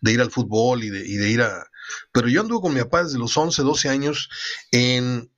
[0.00, 1.66] de ir al fútbol y de, y de ir a,
[2.12, 4.30] pero yo anduve con mi papá desde los 11, 12 años
[4.72, 5.30] en,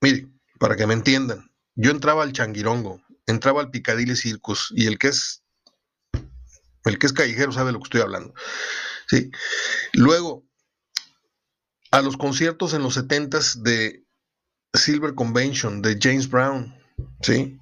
[0.00, 4.98] mire, para que me entiendan, yo entraba al Changuirongo, entraba al Picadilly Circus y el
[4.98, 5.42] que es
[6.84, 8.34] el que es callejero sabe lo que estoy hablando.
[9.08, 9.30] ¿sí?
[9.94, 10.44] Luego,
[11.90, 14.04] a los conciertos en los 70s de
[14.74, 16.74] Silver Convention, de James Brown,
[17.22, 17.58] ¿sí?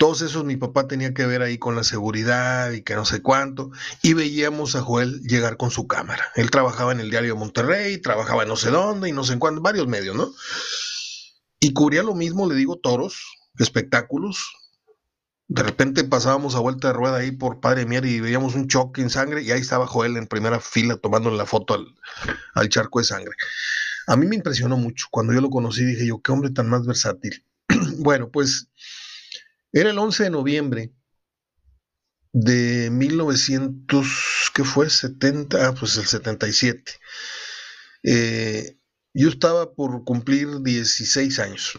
[0.00, 3.20] Todos esos mi papá tenía que ver ahí con la seguridad y que no sé
[3.20, 3.70] cuánto.
[4.00, 6.24] Y veíamos a Joel llegar con su cámara.
[6.36, 9.40] Él trabajaba en el diario de Monterrey, trabajaba no sé dónde y no sé en
[9.40, 10.32] cuánto, varios medios, ¿no?
[11.60, 13.22] Y cubría lo mismo, le digo, toros,
[13.58, 14.54] espectáculos.
[15.48, 19.02] De repente pasábamos a vuelta de rueda ahí por Padre Mier y veíamos un choque
[19.02, 21.84] en sangre y ahí estaba Joel en primera fila tomándole la foto al,
[22.54, 23.34] al charco de sangre.
[24.06, 25.08] A mí me impresionó mucho.
[25.10, 27.44] Cuando yo lo conocí dije yo, qué hombre tan más versátil.
[27.98, 28.70] bueno, pues
[29.72, 30.92] era el 11 de noviembre
[32.32, 34.88] de 1900, ¿qué fue?
[34.88, 36.92] 70, ah, pues el 77.
[38.02, 38.78] Eh,
[39.12, 41.78] yo estaba por cumplir 16 años.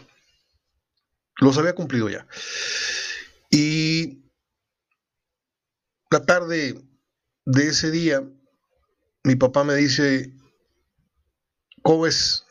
[1.38, 2.26] Los había cumplido ya.
[3.50, 4.22] Y
[6.10, 6.82] la tarde
[7.46, 8.22] de ese día,
[9.24, 10.32] mi papá me dice,
[11.82, 12.44] ¿cómo es?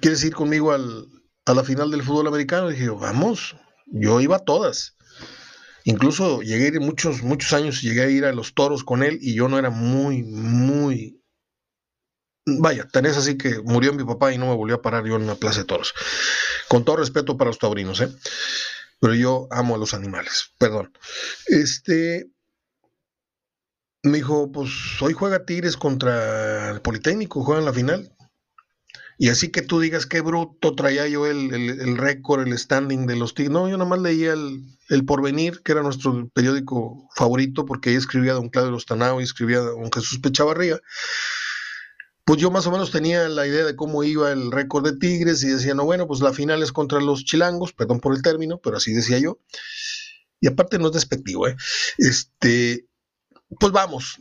[0.00, 1.06] ¿Quieres ir conmigo al,
[1.46, 2.70] a la final del fútbol americano?
[2.70, 3.56] Y dije, vamos.
[3.86, 4.96] Yo iba a todas.
[5.84, 9.18] Incluso llegué a ir muchos, muchos años, llegué a ir a los toros con él
[9.20, 11.22] y yo no era muy, muy...
[12.44, 15.22] Vaya, tenés así que murió mi papá y no me volvió a parar yo en
[15.22, 15.94] una plaza de toros.
[16.68, 18.08] Con todo respeto para los taurinos, ¿eh?
[19.00, 20.92] Pero yo amo a los animales, perdón.
[21.46, 22.30] Este,
[24.02, 24.70] me dijo, pues
[25.00, 28.15] hoy juega Tigres contra el Politécnico, juegan la final.
[29.18, 33.32] Y así que tú digas qué bruto traía yo el, récord, el standing de los
[33.32, 33.52] Tigres.
[33.52, 38.34] No, yo nada más leía el, Porvenir, que era nuestro periódico favorito, porque ahí escribía
[38.34, 40.80] don Claudio Lostanao y escribía don Jesús Pechavarría.
[42.26, 45.42] Pues yo más o menos tenía la idea de cómo iba el récord de Tigres
[45.44, 48.58] y decía, no, bueno, pues la final es contra los chilangos, perdón por el término,
[48.58, 49.38] pero así decía yo.
[50.40, 51.56] Y aparte no es despectivo, ¿eh?
[51.96, 52.86] Este,
[53.58, 54.18] pues vamos.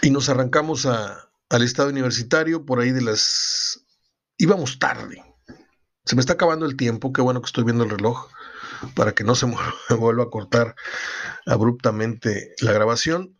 [0.00, 3.84] Y nos arrancamos al estado universitario por ahí de las
[4.42, 5.22] íbamos tarde.
[6.04, 8.28] Se me está acabando el tiempo, qué bueno que estoy viendo el reloj
[8.96, 9.46] para que no se
[9.90, 10.74] me vuelva a cortar
[11.46, 13.38] abruptamente la grabación.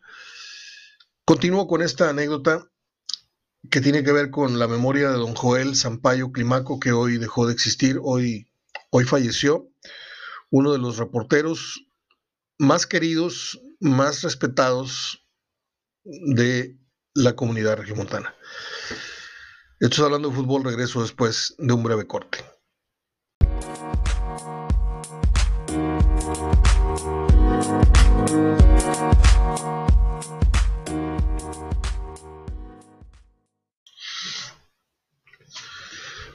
[1.25, 2.69] Continúo con esta anécdota
[3.69, 7.47] que tiene que ver con la memoria de don Joel Sampaio Climaco, que hoy dejó
[7.47, 8.47] de existir, hoy,
[8.89, 9.69] hoy falleció,
[10.51, 11.85] uno de los reporteros
[12.57, 15.25] más queridos, más respetados
[16.03, 16.77] de
[17.13, 18.35] la comunidad regiomontana.
[19.83, 22.37] Esto hablando de fútbol, regreso después de un breve corte.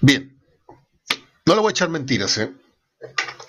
[0.02, 0.38] Bien,
[1.46, 2.52] no le voy a echar mentiras, ¿eh?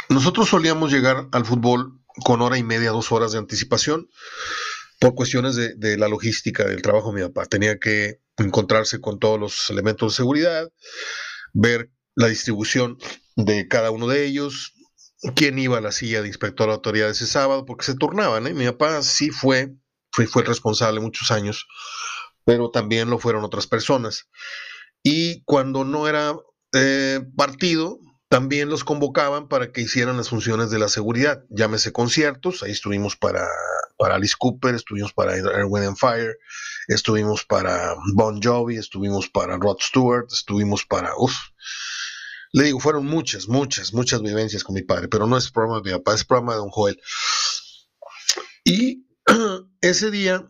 [0.08, 4.10] Nosotros solíamos llegar al fútbol con hora y media, dos horas de anticipación
[5.02, 7.48] por cuestiones de, de, la logística del trabajo de mi papá.
[7.48, 10.70] Tenía que encontrarse con todos los elementos de seguridad,
[11.54, 12.98] ver la distribución
[13.36, 14.74] de cada uno de ellos,
[15.36, 18.48] quién iba a la silla de inspector de autoridad ese sábado, porque se turnaban.
[18.48, 18.54] ¿eh?
[18.54, 19.74] Mi papá sí fue,
[20.12, 21.68] fue, fue el responsable muchos años,
[22.46, 24.30] pero también lo fueron otras personas.
[25.04, 26.36] Y cuando no era
[26.74, 28.00] eh, partido,
[28.30, 33.16] también los convocaban para que hicieran las funciones de la seguridad, llámese conciertos, ahí estuvimos
[33.16, 33.48] para,
[34.00, 36.38] para Alice Cooper, estuvimos para Erwin and Fire,
[36.88, 41.12] estuvimos para Bon Jovi, estuvimos para Rod Stewart, estuvimos para...
[41.18, 41.36] Uf,
[42.54, 45.92] le digo, fueron muchas, muchas, muchas vivencias con mi padre, pero no es programa de
[45.92, 47.00] mi papá, es programa de don Joel.
[48.64, 49.06] Y
[49.82, 50.50] ese día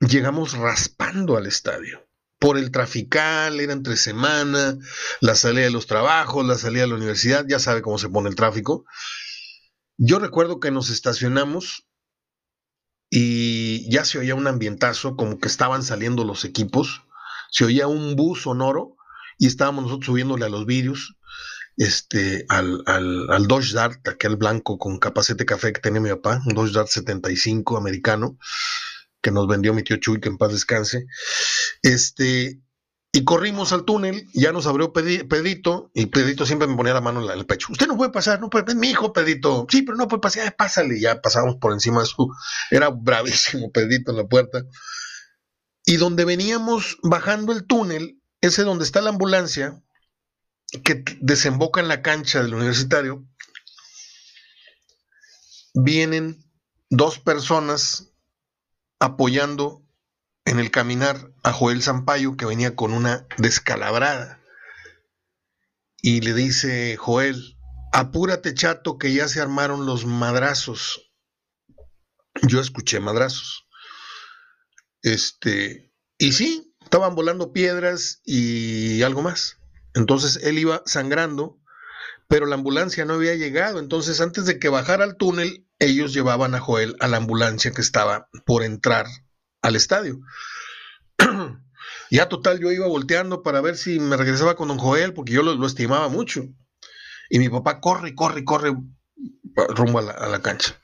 [0.00, 2.04] llegamos raspando al estadio
[2.40, 4.76] por el trafical, era entre semana,
[5.20, 8.28] la salida de los trabajos, la salida de la universidad, ya sabe cómo se pone
[8.28, 8.84] el tráfico.
[9.96, 11.87] Yo recuerdo que nos estacionamos
[13.10, 17.02] y ya se oía un ambientazo, como que estaban saliendo los equipos,
[17.50, 18.96] se oía un bus sonoro
[19.38, 21.16] y estábamos nosotros subiéndole a los vidrios,
[21.76, 26.42] este, al, al, al Dodge Dart, aquel blanco con capacete café que tenía mi papá,
[26.44, 28.36] un Dodge Dart 75 americano,
[29.22, 31.06] que nos vendió mi tío Chuy, que en paz descanse.
[31.82, 32.60] Este,
[33.18, 37.20] y corrimos al túnel, ya nos abrió Pedrito, y Pedrito siempre me ponía la mano
[37.20, 37.66] en el pecho.
[37.72, 41.00] Usted no puede pasar, no puede, mi hijo Pedrito, sí, pero no puede pasar, pásale,
[41.00, 42.32] ya pasamos por encima de su,
[42.70, 44.62] era bravísimo Pedrito en la puerta.
[45.84, 49.82] Y donde veníamos bajando el túnel, ese donde está la ambulancia,
[50.84, 53.26] que desemboca en la cancha del universitario,
[55.74, 56.44] vienen
[56.88, 58.12] dos personas
[59.00, 59.82] apoyando
[60.48, 64.40] en el caminar a Joel Sampaio, que venía con una descalabrada.
[66.00, 67.58] Y le dice Joel,
[67.92, 71.12] apúrate chato, que ya se armaron los madrazos.
[72.42, 73.66] Yo escuché madrazos.
[75.02, 79.58] Este, y sí, estaban volando piedras y algo más.
[79.92, 81.60] Entonces él iba sangrando,
[82.26, 83.80] pero la ambulancia no había llegado.
[83.80, 87.82] Entonces, antes de que bajara al túnel, ellos llevaban a Joel a la ambulancia que
[87.82, 89.06] estaba por entrar
[89.62, 90.20] al estadio.
[92.10, 95.42] ya total, yo iba volteando para ver si me regresaba con don Joel, porque yo
[95.42, 96.46] lo, estimaba mucho.
[97.30, 98.72] Y mi papá corre, corre, corre
[99.68, 100.80] rumbo a la, cancha.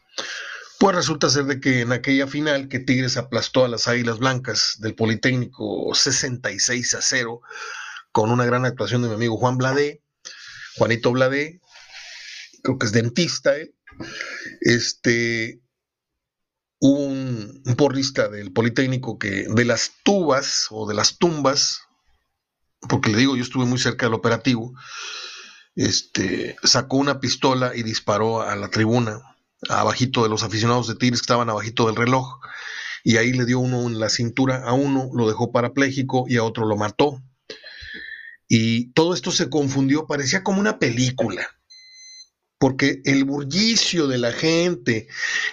[0.78, 4.76] Pues resulta ser de que en aquella final que Tigres aplastó a las Águilas Blancas
[4.80, 7.40] del Politécnico 66 a 0,
[8.12, 10.02] con una gran actuación de mi amigo Juan Bladé,
[10.76, 11.60] Juanito Bladé,
[12.62, 13.54] creo que es dentista,
[14.60, 15.60] este,
[16.86, 21.80] hubo un, porrista del Politécnico que de las tubas o de las tumbas,
[22.90, 24.74] porque le digo, yo estuve muy cerca del operativo,
[25.76, 29.18] este, sacó una pistola y disparó a la tribuna,
[29.70, 32.38] abajito de los aficionados de Tigres que estaban abajito del reloj,
[33.02, 36.44] y ahí le dio uno en la cintura a uno, lo dejó parapléjico y a
[36.44, 37.22] otro lo mató.
[38.46, 41.48] Y todo esto se confundió, parecía como una película
[42.64, 45.06] porque el bullicio de la gente,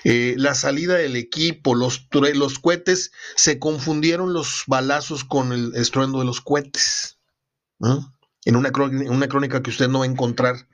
[0.05, 6.19] eh, la salida del equipo, los, los cohetes, se confundieron los balazos con el estruendo
[6.19, 7.19] de los cohetes.
[8.45, 8.71] En, una
[9.09, 10.69] una crónica que usted no va a encontrar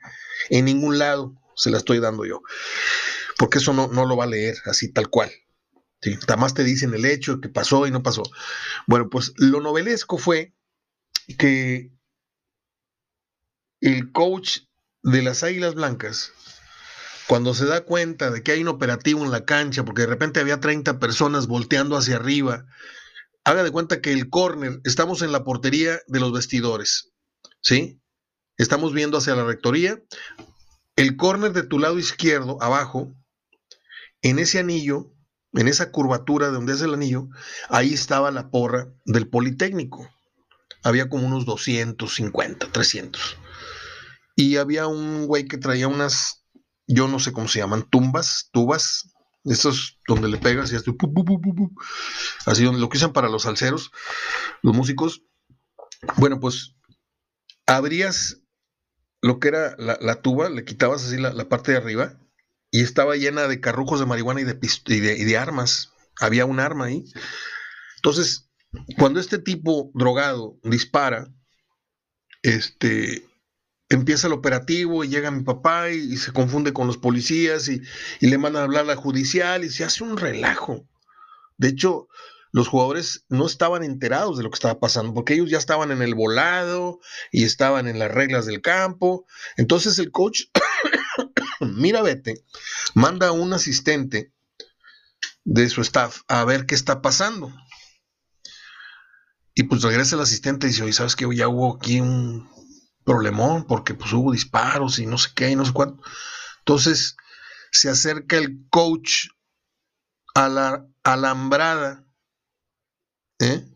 [0.48, 2.40] en ningún lado, se la estoy dando yo,
[3.36, 5.32] porque eso no, no lo va a leer así tal cual.
[6.00, 6.16] ¿sí?
[6.54, 8.22] Te dicen el hecho que pasó y no pasó.
[8.86, 10.54] Bueno, pues lo novelesco fue
[11.36, 11.90] que
[13.80, 14.67] el coach
[15.02, 16.32] de las Águilas Blancas,
[17.28, 20.40] cuando se da cuenta de que hay un operativo en la cancha, porque de repente
[20.40, 22.66] había 30 personas volteando hacia arriba,
[23.44, 27.12] haga de cuenta que el córner, estamos en la portería de los vestidores,
[27.60, 28.00] ¿sí?
[28.56, 30.02] Estamos viendo hacia la rectoría,
[30.96, 33.14] el córner de tu lado izquierdo, abajo,
[34.22, 35.12] en ese anillo,
[35.52, 37.28] en esa curvatura de donde es el anillo,
[37.68, 40.08] ahí estaba la porra del Politécnico.
[40.82, 43.36] Había como unos 250, 300.
[44.38, 46.44] Y había un güey que traía unas,
[46.86, 49.10] yo no sé cómo se llaman, tumbas, tubas,
[49.44, 50.88] estos donde le pegas y así,
[52.46, 53.90] así donde lo que usan para los salseros,
[54.62, 55.24] los músicos.
[56.18, 56.76] Bueno, pues
[57.66, 58.40] abrías
[59.22, 62.20] lo que era la, tuba, le quitabas así la, parte de arriba
[62.70, 65.92] y estaba llena de carrujos de marihuana y de, y de, y de armas.
[66.20, 67.04] Había un arma ahí.
[67.96, 68.48] Entonces,
[68.96, 71.26] cuando este tipo drogado dispara,
[72.42, 73.27] este,
[73.88, 77.82] empieza el operativo y llega mi papá y, se confunde con los policías y,
[78.20, 80.86] le mandan a hablar a la judicial y se hace un relajo.
[81.56, 82.08] De hecho,
[82.52, 86.02] los jugadores no estaban enterados de lo que estaba pasando, porque ellos ya estaban en
[86.02, 89.26] el volado y estaban en las reglas del campo.
[89.56, 90.44] Entonces el coach,
[91.60, 92.44] mira, vete,
[92.94, 94.32] manda a un asistente
[95.44, 97.52] de su staff a ver qué está pasando.
[99.54, 101.26] Y pues regresa el asistente y dice, oye, ¿sabes qué?
[101.34, 102.48] Ya hubo aquí un
[103.08, 106.02] problemón porque pues hubo disparos y no sé qué y no sé cuánto.
[106.58, 107.16] Entonces
[107.72, 109.28] se acerca el coach
[110.34, 112.04] a la alambrada
[113.38, 113.66] ¿eh?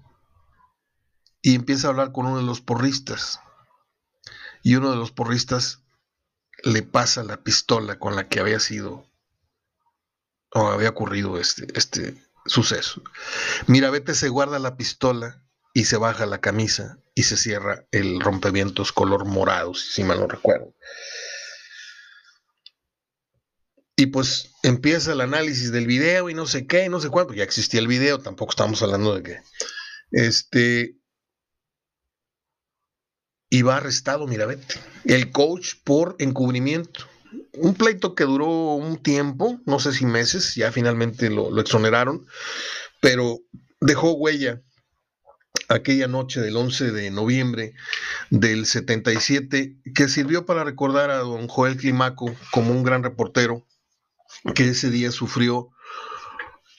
[1.41, 3.41] y empieza a hablar con uno de los porristas.
[4.63, 5.81] Y uno de los porristas
[6.63, 9.07] le pasa la pistola con la que había sido
[10.51, 13.03] o había ocurrido este, este suceso.
[13.67, 15.42] Mirabete se guarda la pistola
[15.75, 20.29] y se baja la camisa y se cierra el rompevientos color morado, si mal no
[20.29, 20.75] recuerdo.
[23.97, 27.35] Y pues empieza el análisis del video y no sé qué, no sé cuánto.
[27.35, 29.43] Ya existía el video, tampoco estamos hablando de que.
[30.11, 30.97] Este.
[33.51, 37.07] Y va arrestado Mirabete, el coach por encubrimiento.
[37.53, 42.27] Un pleito que duró un tiempo, no sé si meses, ya finalmente lo exoneraron,
[43.01, 43.41] pero
[43.81, 44.63] dejó huella
[45.73, 47.75] aquella noche del 11 de noviembre
[48.31, 53.67] del 77, que sirvió para recordar a don Joel Climaco como un gran reportero,
[54.55, 55.71] que ese día sufrió,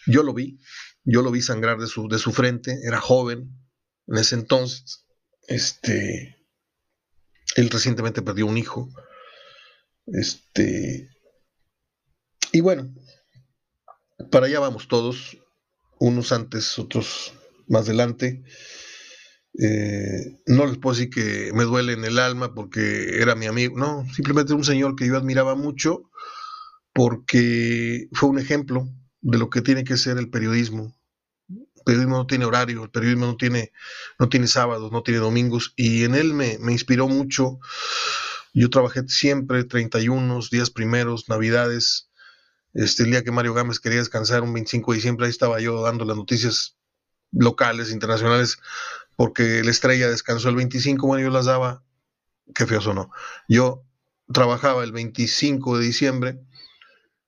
[0.05, 0.59] yo lo vi,
[1.03, 3.49] yo lo vi sangrar de su, de su frente, era joven
[4.07, 5.05] en ese entonces,
[5.47, 6.37] este,
[7.55, 8.89] él recientemente perdió un hijo,
[10.07, 11.09] este,
[12.51, 12.93] y bueno,
[14.29, 15.37] para allá vamos todos,
[15.99, 17.33] unos antes, otros
[17.67, 18.43] más adelante.
[19.59, 23.77] Eh, no les puedo decir que me duele en el alma porque era mi amigo,
[23.77, 26.09] no, simplemente un señor que yo admiraba mucho
[26.93, 28.87] porque fue un ejemplo
[29.21, 30.95] de lo que tiene que ser el periodismo.
[31.49, 33.71] El periodismo no tiene horario, el periodismo no tiene,
[34.19, 37.59] no tiene sábados, no tiene domingos, y en él me, inspiró mucho.
[38.53, 42.09] Yo trabajé siempre 31 días primeros, navidades.
[42.73, 45.81] Este, el día que Mario Gámez quería descansar, un 25 de diciembre, ahí estaba yo
[45.81, 46.77] dando las noticias
[47.31, 48.59] locales, internacionales,
[49.15, 51.83] porque la estrella descansó el 25, bueno, yo las daba,
[52.53, 53.11] qué feo sonó.
[53.47, 53.83] Yo
[54.31, 56.39] trabajaba el 25 de diciembre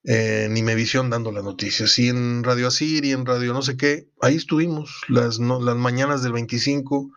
[0.06, 1.98] en Imevisión dando las noticias.
[2.00, 6.22] Y en Radio Asir y en Radio no sé qué, ahí estuvimos las, las mañanas
[6.22, 7.12] del 25,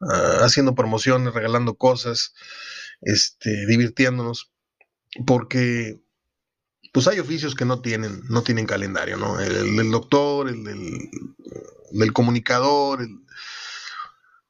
[0.00, 2.34] ah, haciendo promociones, regalando cosas,
[3.00, 4.52] este, divirtiéndonos,
[5.26, 6.00] porque
[6.92, 9.40] pues hay oficios que no tienen, no tienen calendario, ¿no?
[9.40, 13.06] El, del doctor, el del, comunicador,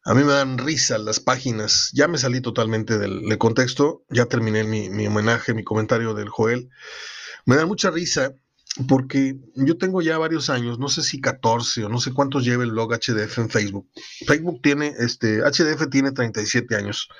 [0.08, 1.90] a mí me dan risa las páginas.
[1.92, 4.06] Ya me salí totalmente del, contexto.
[4.08, 6.70] Ya terminé mi, homenaje, mi comentario del Joel.
[7.44, 8.32] Me da mucha risa
[8.88, 12.64] porque yo tengo ya varios años, no sé si 14 o no sé cuántos lleva
[12.64, 13.90] el blog HDF en Facebook.
[14.26, 17.10] Facebook tiene, este, HDF tiene 37 años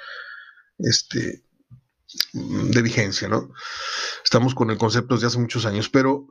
[0.79, 1.45] este,
[2.33, 3.53] de vigencia, ¿no?
[4.25, 6.27] Estamos con el concepto desde hace muchos años, pero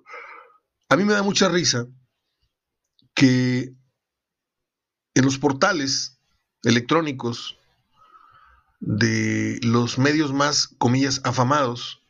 [0.89, 1.85] a mí me da mucha risa
[3.13, 3.75] que
[5.13, 6.16] en los portales
[6.63, 7.57] electrónicos
[8.79, 12.01] de los medios más, comillas, afamados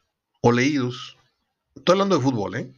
[0.42, 1.18] o leídos,
[1.78, 2.74] Estoy hablando de fútbol, ¿eh?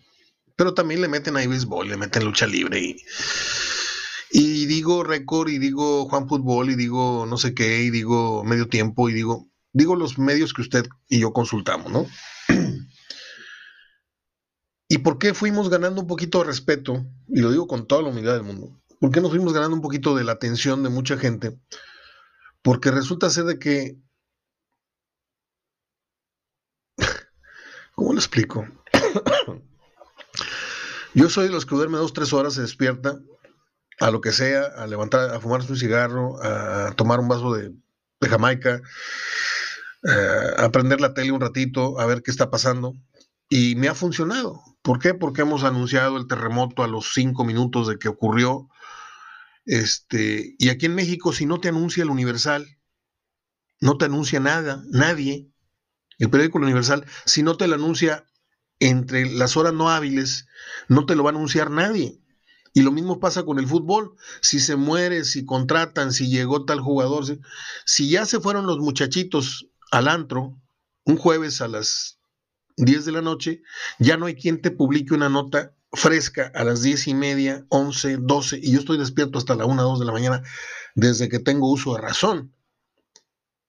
[0.56, 2.98] Pero también le meten ahí béisbol, le meten lucha libre
[4.32, 8.68] y, digo récord y digo Juan Fútbol y digo no sé qué y digo medio
[8.68, 12.06] tiempo y digo, digo los medios que usted y yo consultamos, ¿no?
[14.88, 17.06] ¿Y por qué fuimos ganando un poquito de respeto?
[17.28, 18.79] Y lo digo con toda la humildad del mundo.
[19.00, 21.58] ¿Por qué nos fuimos ganando un poquito de la atención de mucha gente?
[22.62, 23.98] Porque resulta ser de que...
[27.96, 28.68] ¿Cómo lo explico?
[31.14, 33.20] Yo soy de los que duerme dos, tres horas, se despierta,
[34.00, 37.74] a lo que sea, a levantar, a fumarse un cigarro, a tomar un vaso de,
[38.22, 38.82] Jamaica,
[40.04, 42.94] eh, a prender la tele un ratito, a ver qué está pasando.
[43.50, 44.62] Y me ha funcionado.
[44.82, 45.14] ¿Por qué?
[45.14, 48.70] Porque hemos anunciado el terremoto a los cinco minutos de que ocurrió.
[49.70, 52.80] Este, y aquí en México, si no te anuncia el Universal,
[53.80, 55.54] no te anuncia nada, nadie.
[56.18, 58.26] El periódico Universal, si no te lo anuncia
[58.80, 60.48] entre las horas no hábiles,
[60.88, 62.20] no te lo va a anunciar nadie.
[62.74, 64.16] Y lo mismo pasa con el fútbol.
[64.42, 67.26] Si se muere, si contratan, si llegó tal jugador,
[67.86, 70.60] si, ya se fueron los muchachitos al antro
[71.06, 72.20] un jueves a las
[72.78, 73.62] 10 de la noche,
[74.00, 78.18] ya no hay quien te publique una nota fresca a las 10 y media, 11,
[78.22, 80.44] 12, y yo estoy despierto hasta la 1, 2 de la mañana
[80.96, 82.54] desde que tengo uso de razón.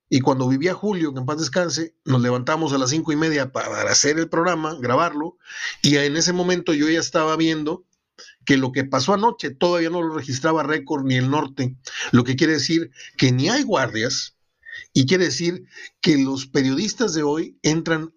[0.09, 3.53] Y cuando vivía Julio, que en paz descanse, nos levantamos a las cinco y media
[3.53, 5.39] para hacer el programa, grabarlo,
[5.83, 7.85] y en ese momento yo ya estaba viendo
[8.45, 11.77] que lo que pasó anoche todavía no lo registraba récord ni el norte,
[12.11, 14.37] lo que quiere decir que ni hay guardias
[14.93, 15.65] y quiere decir
[16.01, 18.13] que los periodistas de hoy entran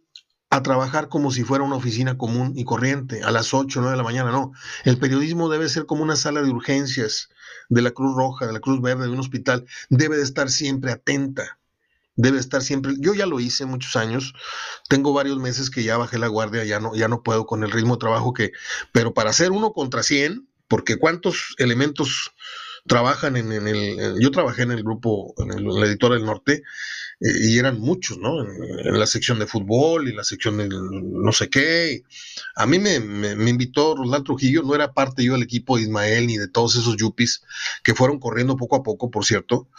[0.54, 3.94] a trabajar como si fuera una oficina común y corriente, a las 8 o 9
[3.94, 4.52] de la mañana, no.
[4.86, 7.30] El periodismo debe ser como una sala de urgencias
[7.70, 10.92] de la Cruz Roja, de la Cruz Verde, de un hospital, debe de estar siempre
[10.92, 11.58] atenta,
[12.16, 14.36] debe estar siempre, yo ya lo hice muchos años,
[14.90, 17.72] tengo varios meses que ya bajé la guardia, ya no, ya no puedo con el
[17.72, 18.52] ritmo de trabajo que,
[18.92, 22.32] pero para hacer uno contra 100, porque cuántos elementos
[22.86, 26.54] trabajan en, el, yo trabajé en el grupo, en el, en el editor del norte,
[26.54, 26.62] eh,
[27.26, 28.42] y eran muchos, ¿no?
[28.42, 32.04] En, la sección de fútbol y la sección de no sé qué.
[32.56, 36.28] A mí me, me, invitó Roland Trujillo, no era parte yo del equipo de Ismael
[36.28, 37.42] ni de todos esos yuppies
[37.82, 39.70] que fueron corriendo poco a poco, por cierto,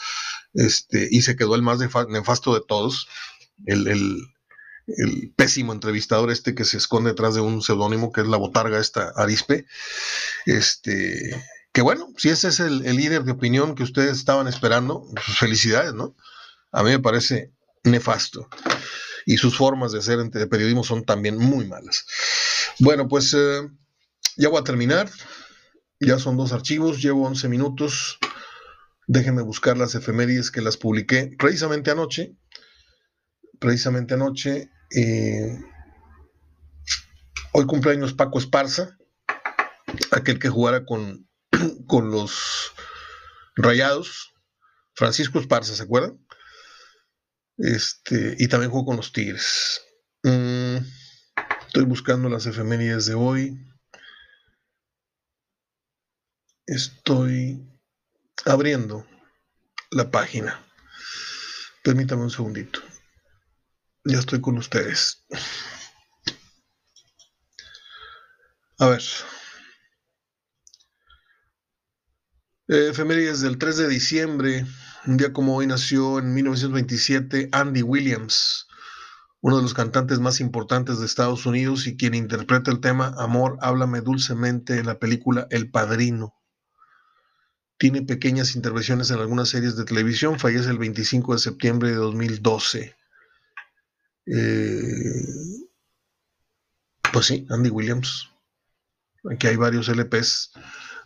[0.55, 1.79] este, y se quedó el más
[2.09, 3.09] nefasto de todos,
[3.67, 4.23] el, el,
[5.37, 9.13] pésimo entrevistador este que se esconde detrás de un seudónimo que es la botarga esta
[9.17, 9.67] Arispe,
[10.47, 11.43] este,
[11.73, 15.39] que bueno, si ese es el, el líder de opinión que ustedes estaban esperando, pues
[15.39, 16.15] felicidades, ¿no?
[16.75, 17.53] A mí me parece
[17.85, 18.49] nefasto.
[19.27, 22.05] Y sus formas de hacer de periodismo son también muy malas.
[22.81, 23.63] Bueno, pues eh,
[24.37, 25.09] ya voy a terminar.
[26.01, 28.19] Ya son dos archivos, llevo 11 minutos.
[29.07, 32.37] Déjenme buscar las efemérides que las publiqué precisamente anoche.
[33.61, 34.69] Precisamente anoche.
[34.95, 35.59] Eh,
[37.53, 38.99] hoy cumpleaños Paco Esparza,
[40.11, 41.29] aquel que jugara con,
[41.87, 42.73] con los
[43.55, 44.33] Rayados.
[44.97, 46.24] Francisco Esparza, ¿se acuerdan?
[47.59, 49.81] Este, y también juego con los Tigres.
[50.23, 50.79] Mm,
[51.67, 53.59] estoy buscando las efemérides de hoy.
[56.67, 57.63] Estoy
[58.45, 59.07] abriendo
[59.91, 60.65] la página.
[61.83, 62.81] Permítame un segundito.
[64.05, 65.25] Ya estoy con ustedes.
[68.79, 69.03] A ver.
[72.67, 74.67] efemérides del 3 de diciembre
[75.07, 78.67] un día como hoy nació en 1927 Andy Williams,
[79.41, 83.59] uno de los cantantes más importantes de Estados Unidos y quien interpreta el tema Amor,
[83.61, 86.35] háblame dulcemente en la película El Padrino.
[87.77, 92.97] Tiene pequeñas intervenciones en algunas series de televisión, fallece el 25 de septiembre de 2012.
[94.27, 95.27] Eh,
[97.13, 98.31] pues sí, Andy Williams.
[99.31, 100.53] Aquí hay varios LPs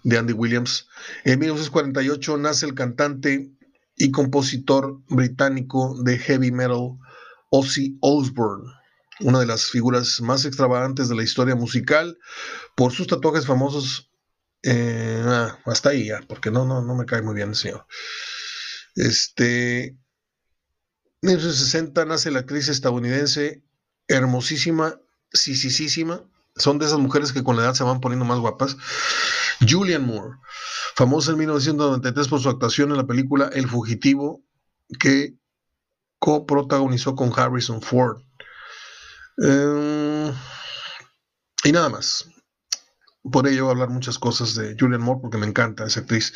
[0.04, 0.88] de Andy Williams.
[1.24, 3.57] En 1948 nace el cantante
[3.98, 6.98] y compositor británico de heavy metal
[7.50, 8.70] Ozzy Osbourne,
[9.20, 12.18] una de las figuras más extravagantes de la historia musical,
[12.76, 14.10] por sus tatuajes famosos.
[14.62, 17.86] Eh, ah, hasta ahí ya, porque no, no, no me cae muy bien el señor.
[18.94, 19.96] Este, en
[21.22, 23.62] 1960 nace la actriz estadounidense,
[24.08, 25.00] hermosísima,
[25.32, 26.24] sisisísima,
[26.56, 28.76] son de esas mujeres que con la edad se van poniendo más guapas.
[29.66, 30.36] Julian Moore,
[30.98, 34.42] famosa en 1993 por su actuación en la película El Fugitivo,
[34.98, 35.38] que
[36.18, 38.22] coprotagonizó con Harrison Ford.
[39.40, 40.32] Eh,
[41.62, 42.28] y nada más.
[43.30, 46.32] Por ello hablar muchas cosas de Julian Moore porque me encanta esa actriz.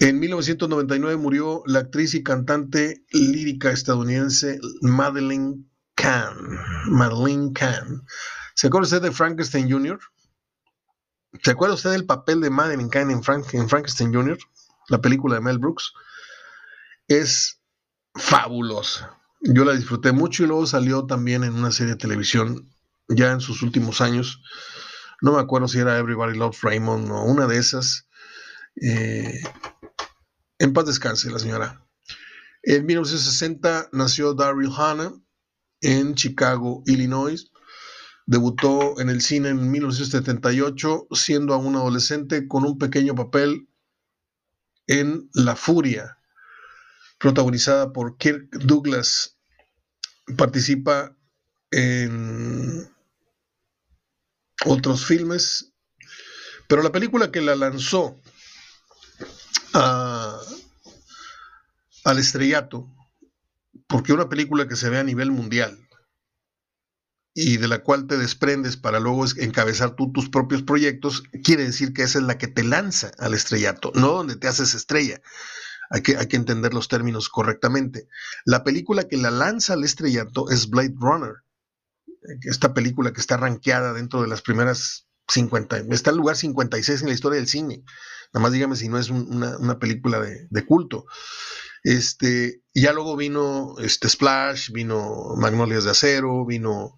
[0.00, 5.64] En 1999 murió la actriz y cantante lírica estadounidense Madeleine
[5.94, 6.58] Kahn.
[6.86, 8.02] Madeleine Kahn.
[8.56, 10.00] ¿Se acuerda usted de Frankenstein Jr.?
[11.42, 13.20] ¿Se acuerda usted del papel de Madeleine Kahn en,
[13.52, 14.38] en Frankenstein Jr.,
[14.88, 15.92] la película de Mel Brooks?
[17.08, 17.60] Es
[18.14, 19.18] fabulosa.
[19.40, 22.68] Yo la disfruté mucho y luego salió también en una serie de televisión
[23.08, 24.42] ya en sus últimos años.
[25.22, 28.08] No me acuerdo si era Everybody Loves Raymond o una de esas.
[28.80, 29.40] Eh,
[30.58, 31.86] en paz descanse la señora.
[32.62, 35.12] En 1960 nació Daryl Hannah
[35.80, 37.52] en Chicago, Illinois.
[38.26, 43.68] Debutó en el cine en 1978, siendo aún adolescente, con un pequeño papel
[44.88, 46.18] en La Furia,
[47.18, 49.36] protagonizada por Kirk Douglas.
[50.36, 51.16] Participa
[51.70, 52.90] en
[54.64, 55.72] otros filmes,
[56.66, 58.20] pero la película que la lanzó
[62.04, 62.92] al estrellato,
[63.86, 65.85] porque una película que se ve a nivel mundial,
[67.38, 71.92] y de la cual te desprendes para luego encabezar tú tus propios proyectos, quiere decir
[71.92, 75.20] que esa es la que te lanza al estrellato, no donde te haces estrella.
[75.90, 78.08] Hay que, hay que entender los términos correctamente.
[78.46, 81.34] La película que la lanza al estrellato es Blade Runner,
[82.44, 87.08] esta película que está rankeada dentro de las primeras 50, está en lugar 56 en
[87.08, 87.84] la historia del cine.
[88.32, 91.04] Nada más dígame si no es una, película de, de, culto.
[91.84, 96.96] Este, ya luego vino este Splash, vino Magnolias de Acero, vino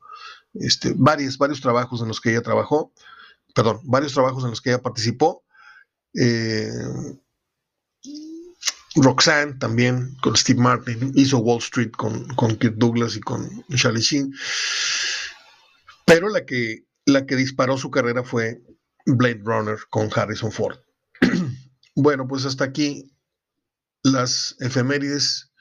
[0.55, 2.93] este, varios, varios trabajos en los que ella trabajó,
[3.55, 5.45] perdón, varios trabajos en los que ella participó.
[6.15, 6.71] Eh,
[8.97, 14.01] Roxanne también con Steve Martin, hizo Wall Street con, con Kirk Douglas y con Charlie
[14.01, 14.35] Sheen.
[16.05, 18.63] Pero la que, la que disparó su carrera fue
[19.07, 20.79] Blade Runner con Harrison Ford.
[21.95, 23.13] bueno, pues hasta aquí
[24.03, 25.53] las efemérides.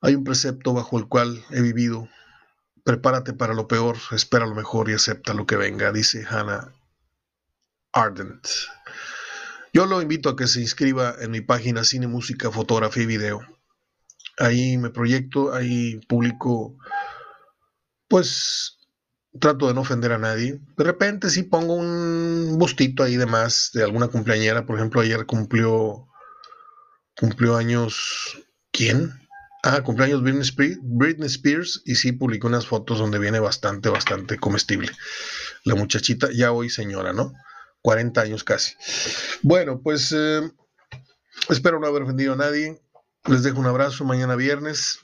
[0.00, 2.08] Hay un precepto bajo el cual he vivido.
[2.84, 6.72] Prepárate para lo peor, espera lo mejor y acepta lo que venga, dice Hannah
[7.92, 8.46] Ardent.
[9.72, 13.40] Yo lo invito a que se inscriba en mi página Cine, Música, Fotografía y Video.
[14.38, 16.76] Ahí me proyecto, ahí publico,
[18.08, 18.78] pues
[19.38, 20.60] trato de no ofender a nadie.
[20.76, 24.66] De repente sí pongo un bustito ahí de más de alguna cumpleañera.
[24.66, 26.08] Por ejemplo, ayer cumplió,
[27.16, 29.21] cumplió años, ¿quién?
[29.64, 34.36] Ah, cumpleaños Britney Spears, Britney Spears y sí publicó unas fotos donde viene bastante, bastante
[34.36, 34.90] comestible.
[35.64, 37.32] La muchachita, ya hoy señora, ¿no?
[37.82, 38.74] 40 años casi.
[39.42, 40.42] Bueno, pues eh,
[41.48, 42.82] espero no haber ofendido a nadie.
[43.26, 44.98] Les dejo un abrazo mañana viernes.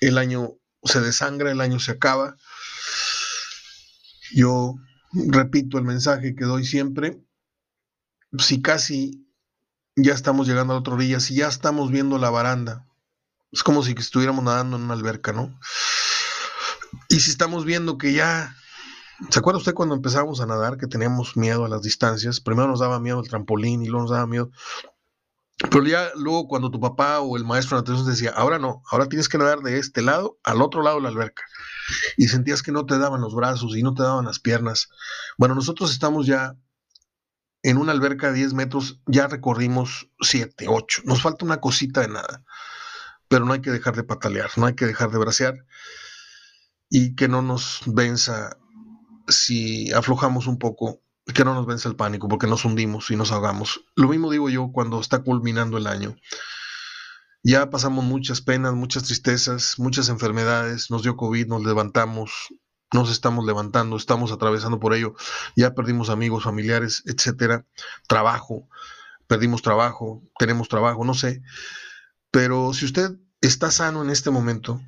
[0.00, 2.36] El año se desangra, el año se acaba.
[4.34, 4.74] Yo
[5.12, 7.22] repito el mensaje que doy siempre.
[8.38, 9.26] Si casi
[9.96, 12.86] ya estamos llegando a la otra orilla, si ya estamos viendo la baranda,
[13.52, 15.56] es como si estuviéramos nadando en una alberca, ¿no?
[17.08, 18.56] Y si estamos viendo que ya
[19.30, 22.40] ¿Se acuerda usted cuando empezamos a nadar que teníamos miedo a las distancias?
[22.40, 24.50] Primero nos daba miedo el trampolín y luego nos daba miedo.
[25.70, 29.06] Pero ya luego cuando tu papá o el maestro de natación decía, ahora no, ahora
[29.06, 31.44] tienes que nadar de este lado al otro lado de la alberca.
[32.16, 34.88] Y sentías que no te daban los brazos y no te daban las piernas.
[35.38, 36.56] Bueno, nosotros estamos ya
[37.62, 41.02] en una alberca de 10 metros, ya recorrimos 7, 8.
[41.04, 42.42] Nos falta una cosita de nada.
[43.32, 45.54] Pero no hay que dejar de patalear, no hay que dejar de bracear
[46.90, 48.58] y que no nos venza
[49.26, 51.00] si aflojamos un poco,
[51.34, 53.86] que no nos vence el pánico, porque nos hundimos y nos ahogamos.
[53.96, 56.14] Lo mismo digo yo cuando está culminando el año.
[57.42, 62.48] Ya pasamos muchas penas, muchas tristezas, muchas enfermedades, nos dio COVID, nos levantamos,
[62.92, 65.14] nos estamos levantando, estamos atravesando por ello,
[65.56, 67.64] ya perdimos amigos, familiares, etcétera,
[68.06, 68.68] trabajo,
[69.26, 71.40] perdimos trabajo, tenemos trabajo, no sé.
[72.32, 74.80] Pero si usted está sano en este momento,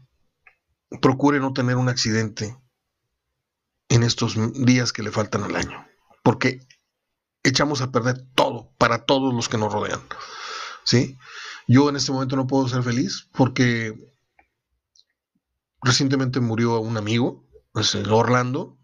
[1.00, 2.56] procure no tener un accidente,
[3.88, 5.86] en estos días que le faltan al año,
[6.22, 6.66] porque
[7.42, 10.00] echamos a perder todo para todos los que nos rodean.
[10.84, 11.18] ¿sí?
[11.68, 13.94] Yo en este momento no puedo ser feliz porque
[15.82, 18.78] recientemente murió un amigo, pues, Orlando,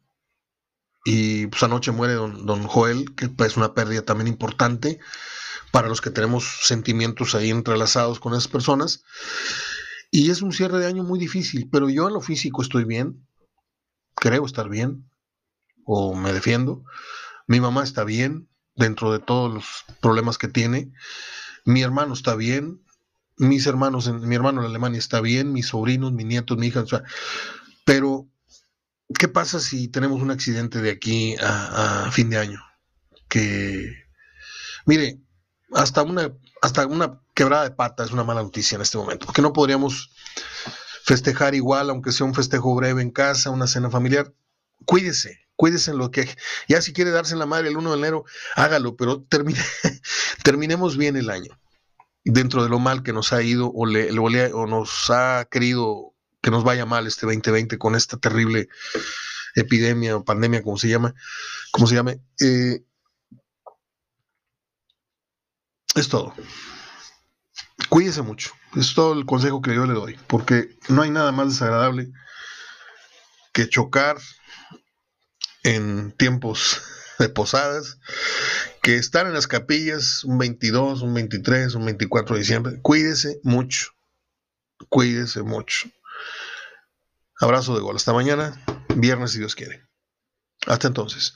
[1.04, 5.00] y pues anoche muere don, don Joel, que es una pérdida también importante
[5.70, 9.04] para los que tenemos sentimientos ahí entrelazados con esas personas.
[10.10, 13.26] Y es un cierre de año muy difícil, pero yo en lo físico estoy bien,
[14.14, 15.08] creo estar bien
[15.84, 16.84] o me defiendo.
[17.46, 19.64] Mi mamá está bien dentro de todos los
[20.00, 20.92] problemas que tiene.
[21.64, 22.82] Mi hermano está bien.
[23.36, 25.52] Mis hermanos, mi hermano en Alemania está bien.
[25.52, 26.84] Mis sobrinos, mis nietos, mi hija.
[27.84, 28.28] pero,
[29.18, 32.60] ¿qué pasa si tenemos un accidente de aquí a, fin de año?
[33.28, 34.04] Que,
[34.86, 35.20] mire,
[35.72, 39.42] hasta una, hasta una quebrada de pata es una mala noticia en este momento, porque
[39.42, 40.10] no podríamos
[41.04, 44.32] festejar igual, aunque sea un festejo breve en casa, una cena familiar.
[44.84, 46.28] Cuídese, cuídese en lo que.
[46.68, 48.24] Ya si quiere darse la madre el 1 de enero,
[48.56, 49.60] hágalo, pero termine,
[50.44, 51.58] terminemos bien el año.
[52.24, 54.12] Dentro de lo mal que nos ha ido o, le,
[54.52, 58.68] o nos ha querido que nos vaya mal este 2020 con esta terrible
[59.54, 61.14] epidemia o pandemia, como se llama,
[61.72, 62.20] como se llame.
[62.40, 62.82] Eh,
[65.94, 66.34] es todo
[67.90, 68.52] cuídese mucho.
[68.76, 72.10] Es todo el consejo que yo le doy, porque no hay nada más desagradable
[73.52, 74.16] que chocar
[75.64, 76.80] en tiempos
[77.18, 77.98] de posadas,
[78.80, 82.78] que estar en las capillas un 22, un 23, un 24 de diciembre.
[82.80, 83.90] Cuídese mucho,
[84.88, 85.90] cuídese mucho.
[87.40, 87.96] Abrazo de gol.
[87.96, 88.62] Hasta mañana,
[88.94, 89.82] viernes si Dios quiere.
[90.66, 91.34] Hasta entonces.